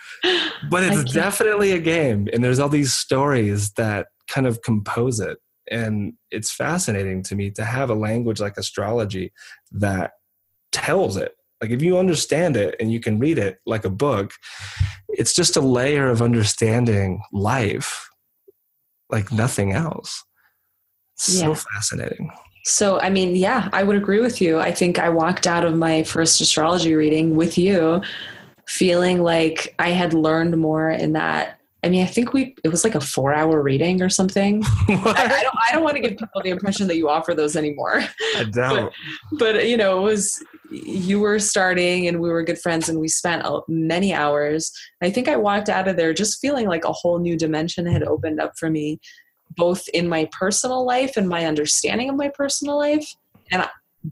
[0.70, 2.28] But it's definitely a game.
[2.32, 5.39] And there's all these stories that kind of compose it.
[5.70, 9.32] And it's fascinating to me to have a language like astrology
[9.72, 10.12] that
[10.72, 11.32] tells it.
[11.61, 14.32] Like if you understand it and you can read it like a book,
[15.09, 18.09] it's just a layer of understanding life
[19.11, 20.24] like nothing else.
[21.16, 21.55] So yeah.
[21.55, 22.30] fascinating.
[22.64, 24.59] So, I mean, yeah, I would agree with you.
[24.59, 28.03] I think I walked out of my first astrology reading with you
[28.66, 31.60] feeling like I had learned more in that.
[31.84, 34.62] I mean, I think we it was like a four hour reading or something.
[34.88, 37.54] I, I, don't I don't want to give people the impression that you offer those
[37.54, 38.02] anymore.
[38.36, 38.92] I don't.
[39.32, 42.98] But, but you know, it was you were starting and we were good friends and
[42.98, 44.72] we spent many hours.
[45.00, 48.02] I think I walked out of there just feeling like a whole new dimension had
[48.02, 48.98] opened up for me
[49.56, 53.14] both in my personal life and my understanding of my personal life.
[53.50, 53.64] And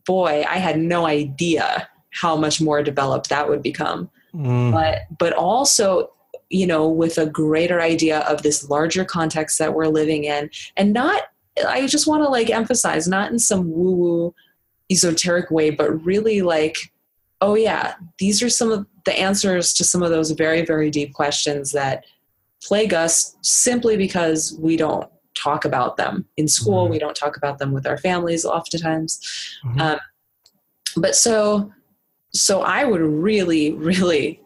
[0.06, 4.10] boy, I had no idea how much more developed that would become.
[4.34, 4.72] Mm.
[4.72, 6.10] But but also,
[6.50, 10.92] you know, with a greater idea of this larger context that we're living in, and
[10.92, 11.24] not.
[11.68, 14.34] I just want to like emphasize, not in some woo woo
[14.90, 16.76] esoteric way, but really like,
[17.40, 21.14] oh yeah, these are some of the answers to some of those very very deep
[21.14, 22.06] questions that
[22.60, 26.84] plague us simply because we don't talk about them in school.
[26.84, 26.92] Mm-hmm.
[26.92, 29.20] We don't talk about them with our families oftentimes.
[29.64, 29.80] Mm-hmm.
[29.80, 29.98] Um,
[30.96, 31.72] but so,
[32.34, 34.40] so I would really, really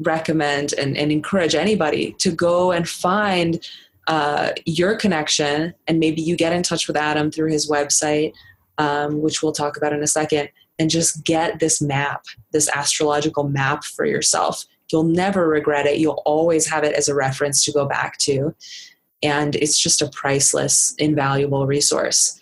[0.00, 3.60] recommend and, and encourage anybody to go and find
[4.08, 8.32] uh, your connection, and maybe you get in touch with Adam through his website,
[8.78, 10.48] um, which we'll talk about in a second,
[10.78, 14.64] and just get this map, this astrological map for yourself.
[14.90, 15.98] You'll never regret it.
[15.98, 18.54] You'll always have it as a reference to go back to
[19.22, 22.40] and it's just a priceless invaluable resource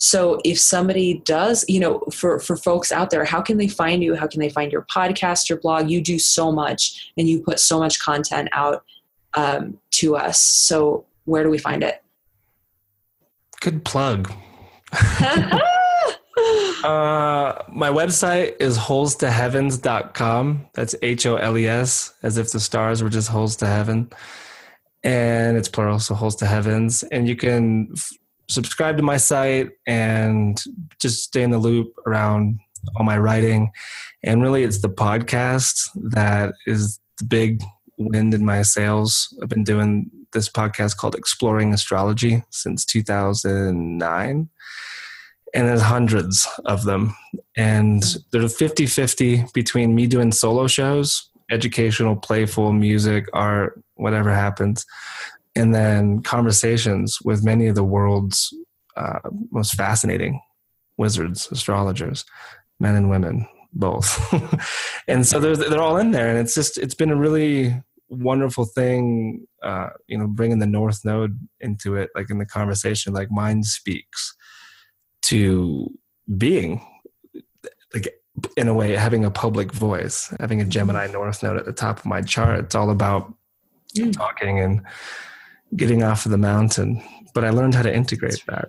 [0.00, 4.02] so if somebody does you know for for folks out there how can they find
[4.02, 4.14] you?
[4.14, 5.90] How can they find your podcast your blog?
[5.90, 8.84] You do so much and you put so much content out
[9.34, 10.40] um, to us.
[10.40, 12.02] So where do we find it?
[13.60, 14.32] Good plug.
[16.84, 20.66] Uh, my website is holestoheavens.com.
[20.72, 24.10] That's H O L E S, as if the stars were just holes to heaven.
[25.02, 27.02] And it's plural, so holes to heavens.
[27.02, 28.12] And you can f-
[28.50, 30.62] subscribe to my site and
[31.00, 32.58] just stay in the loop around
[32.96, 33.70] all my writing.
[34.22, 37.62] And really, it's the podcast that is the big
[37.96, 39.34] wind in my sails.
[39.42, 44.48] I've been doing this podcast called Exploring Astrology since 2009.
[45.54, 47.16] and there's hundreds of them
[47.56, 54.86] and they're 50-50 between me doing solo shows educational playful music art whatever happens
[55.56, 58.54] and then conversations with many of the world's
[58.96, 59.18] uh,
[59.50, 60.40] most fascinating
[60.96, 62.24] wizards astrologers
[62.78, 64.20] men and women both
[65.08, 67.74] and so they're, they're all in there and it's just it's been a really
[68.08, 73.12] wonderful thing uh, you know bringing the north node into it like in the conversation
[73.12, 74.34] like mind speaks
[75.22, 75.88] to
[76.36, 76.84] being
[77.94, 78.12] like
[78.56, 81.98] in a way having a public voice having a gemini north node at the top
[81.98, 83.32] of my chart it's all about
[83.96, 84.12] mm.
[84.12, 84.82] talking and
[85.76, 87.02] getting off of the mountain
[87.34, 88.68] but i learned how to integrate that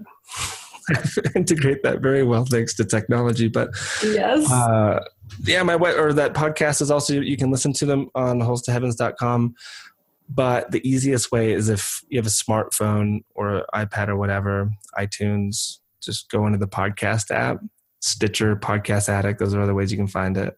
[1.36, 3.70] integrate that very well thanks to technology but
[4.04, 5.04] yes uh,
[5.44, 9.54] yeah my way or that podcast is also you can listen to them on holestoheavens.com
[10.30, 15.80] but the easiest way is if you have a smartphone or ipad or whatever itunes
[16.02, 17.60] just go into the podcast app,
[18.02, 19.40] Stitcher, Podcast Addict.
[19.40, 20.58] Those are other ways you can find it.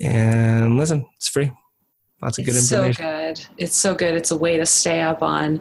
[0.00, 1.50] And listen, it's free.
[2.22, 3.04] Lots of good it's information.
[3.04, 3.46] So good.
[3.58, 4.14] It's so good.
[4.14, 5.60] It's a way to stay up on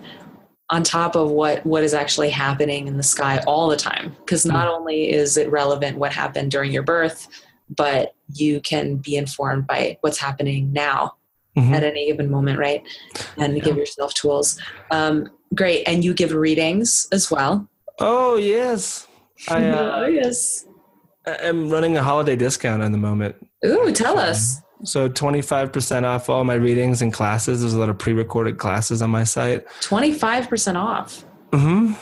[0.70, 4.16] on top of what what is actually happening in the sky all the time.
[4.20, 4.76] Because not mm-hmm.
[4.76, 7.28] only is it relevant what happened during your birth,
[7.70, 11.14] but you can be informed by what's happening now
[11.55, 11.74] mm-hmm.
[11.74, 12.84] at any given moment, right?
[13.38, 13.64] And yeah.
[13.64, 14.60] give yourself tools.
[14.91, 15.88] Um, great.
[15.88, 17.68] And you give readings as well.
[17.99, 19.08] Oh yes,
[19.49, 20.66] I, uh, oh yes.
[21.26, 23.36] I'm running a holiday discount at the moment.
[23.66, 24.62] Ooh, tell us.
[24.84, 27.61] So 25% off all my readings and classes.
[27.61, 29.65] There's a lot of pre-recorded classes on my site.
[29.82, 31.25] 25% off.
[31.51, 31.93] Mm-hmm.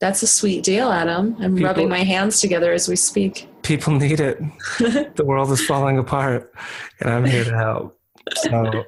[0.00, 1.36] That's a sweet deal, Adam.
[1.40, 3.48] I'm people, rubbing my hands together as we speak.
[3.62, 4.40] People need it.
[4.78, 6.52] the world is falling apart,
[7.00, 7.98] and I'm here to help.
[8.34, 8.84] So,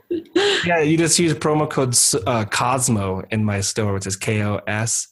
[0.65, 1.91] yeah, you just use promo code
[2.27, 5.09] uh, Kosmo in my store, which is K O S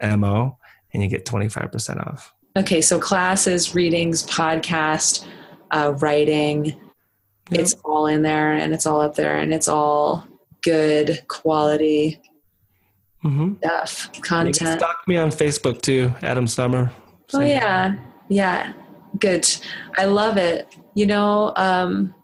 [0.00, 0.56] M O
[0.96, 2.32] and you get 25% off.
[2.56, 5.26] Okay, so classes, readings, podcast,
[5.70, 6.74] uh, writing,
[7.50, 7.60] yep.
[7.60, 10.26] it's all in there and it's all up there and it's all
[10.62, 12.20] good quality
[13.24, 13.54] mm-hmm.
[13.58, 14.60] stuff, content.
[14.60, 16.92] You stalk me on Facebook too, Adam Sommer.
[17.32, 17.96] Oh, yeah.
[18.28, 18.72] Yeah.
[19.18, 19.46] Good.
[19.96, 20.74] I love it.
[20.94, 22.14] You know, um,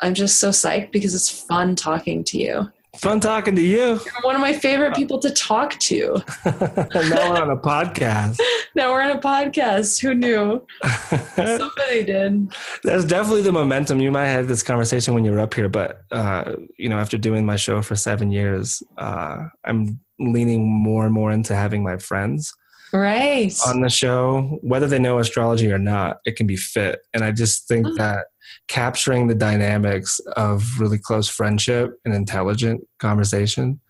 [0.00, 2.72] I'm just so psyched because it's fun talking to you.
[2.98, 3.78] Fun talking to you.
[3.78, 6.22] You're one of my favorite people to talk to.
[6.44, 8.38] now we're on a podcast.
[8.74, 10.00] now we're on a podcast.
[10.00, 10.66] Who knew?
[11.34, 12.54] Somebody did.
[12.82, 14.00] There's definitely the momentum.
[14.00, 17.18] You might have this conversation when you were up here, but uh, you know, after
[17.18, 21.96] doing my show for seven years, uh, I'm leaning more and more into having my
[21.96, 22.54] friends
[22.92, 26.18] right on the show, whether they know astrology or not.
[26.24, 27.94] It can be fit, and I just think oh.
[27.96, 28.26] that
[28.68, 33.80] capturing the dynamics of really close friendship and intelligent conversation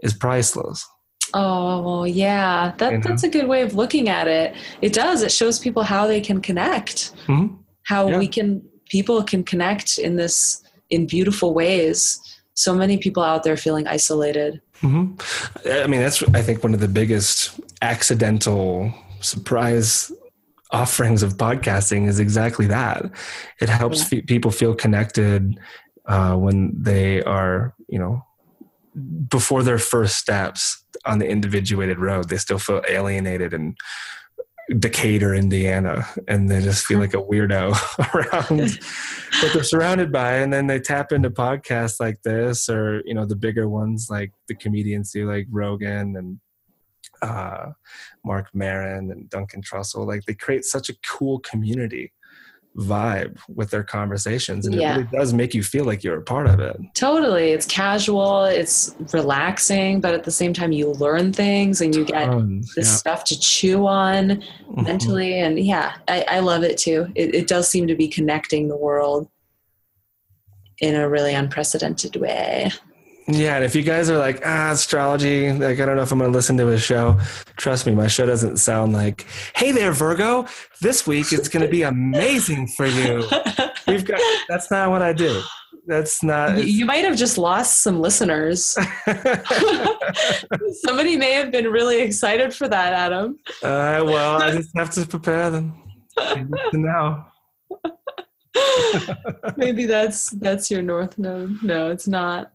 [0.00, 0.86] is priceless.
[1.34, 2.72] Oh, yeah.
[2.78, 3.04] That, you know?
[3.04, 4.54] That's a good way of looking at it.
[4.82, 5.22] It does.
[5.22, 7.54] It shows people how they can connect, mm-hmm.
[7.84, 8.18] how yeah.
[8.18, 12.20] we can, people can connect in this, in beautiful ways.
[12.54, 14.60] So many people out there feeling isolated.
[14.82, 15.14] Mm-hmm.
[15.70, 20.12] I mean, that's, I think, one of the biggest accidental surprise
[20.72, 23.10] offerings of podcasting is exactly that.
[23.60, 24.20] It helps yeah.
[24.20, 25.58] f- people feel connected
[26.06, 28.24] uh, when they are, you know,
[29.28, 32.28] before their first steps on the individuated road.
[32.28, 33.76] They still feel alienated and
[34.78, 37.74] Decatur, Indiana, and they just feel like a weirdo
[38.14, 38.78] around
[39.42, 40.34] what they're surrounded by.
[40.34, 44.32] And then they tap into podcasts like this, or you know, the bigger ones like
[44.48, 46.38] the comedians do, like Rogan and
[47.22, 47.72] uh,
[48.24, 50.06] Marc Maron and Duncan Trussell.
[50.06, 52.12] Like they create such a cool community
[52.76, 54.94] vibe with their conversations and yeah.
[54.94, 58.44] it really does make you feel like you're a part of it totally it's casual
[58.44, 62.88] it's relaxing but at the same time you learn things and you get Tons, this
[62.88, 62.94] yeah.
[62.94, 64.82] stuff to chew on mm-hmm.
[64.84, 68.68] mentally and yeah I, I love it too it, it does seem to be connecting
[68.68, 69.28] the world
[70.78, 72.70] in a really unprecedented way
[73.28, 76.18] yeah, and if you guys are like, ah, astrology, like I don't know if I'm
[76.18, 77.18] gonna listen to a show,
[77.56, 80.46] trust me, my show doesn't sound like, hey there, Virgo,
[80.80, 83.28] this week is gonna be amazing for you.
[83.86, 85.40] We've got that's not what I do.
[85.86, 88.76] That's not you might have just lost some listeners.
[90.84, 93.38] Somebody may have been really excited for that, Adam.
[93.62, 95.74] Uh, well, I just have to prepare them
[96.72, 97.28] now.
[99.56, 101.62] Maybe that's that's your north node.
[101.62, 102.52] No, it's not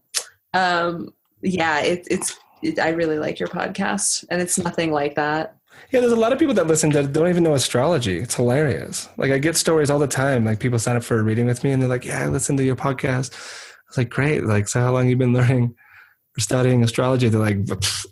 [0.54, 1.12] um,
[1.42, 5.56] yeah, it, it's it, I really like your podcast, and it's nothing like that.
[5.90, 8.18] Yeah, there's a lot of people that listen that don't even know astrology.
[8.18, 9.08] It's hilarious.
[9.16, 10.44] Like I get stories all the time.
[10.44, 12.56] Like people sign up for a reading with me, and they're like, "Yeah, I listen
[12.56, 14.44] to your podcast." I was like, "Great!
[14.44, 15.74] Like, so how long you been learning?"
[16.36, 17.58] or Studying astrology, they're like,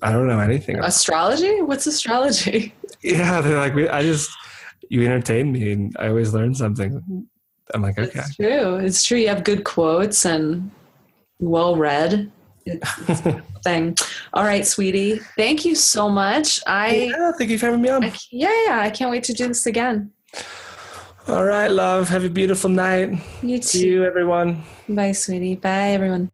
[0.03, 0.79] I don't know anything.
[0.79, 1.61] Astrology?
[1.63, 2.75] What's astrology?
[3.03, 4.31] Yeah, they're like, I just
[4.89, 7.29] you entertain me, and I always learn something.
[7.75, 8.77] I'm like, okay, it's true.
[8.77, 9.19] It's true.
[9.19, 10.71] You have good quotes and
[11.39, 12.33] well read.
[13.65, 13.97] Thing.
[14.33, 15.21] All right, sweetie.
[15.37, 16.61] Thank you so much.
[16.67, 18.05] I yeah, thank you for having me on.
[18.05, 18.81] I, yeah, yeah.
[18.81, 20.11] I can't wait to do this again.
[21.29, 22.09] All right, love.
[22.09, 23.19] Have a beautiful night.
[23.43, 24.63] You See you, everyone.
[24.89, 25.57] Bye, sweetie.
[25.57, 26.31] Bye, everyone.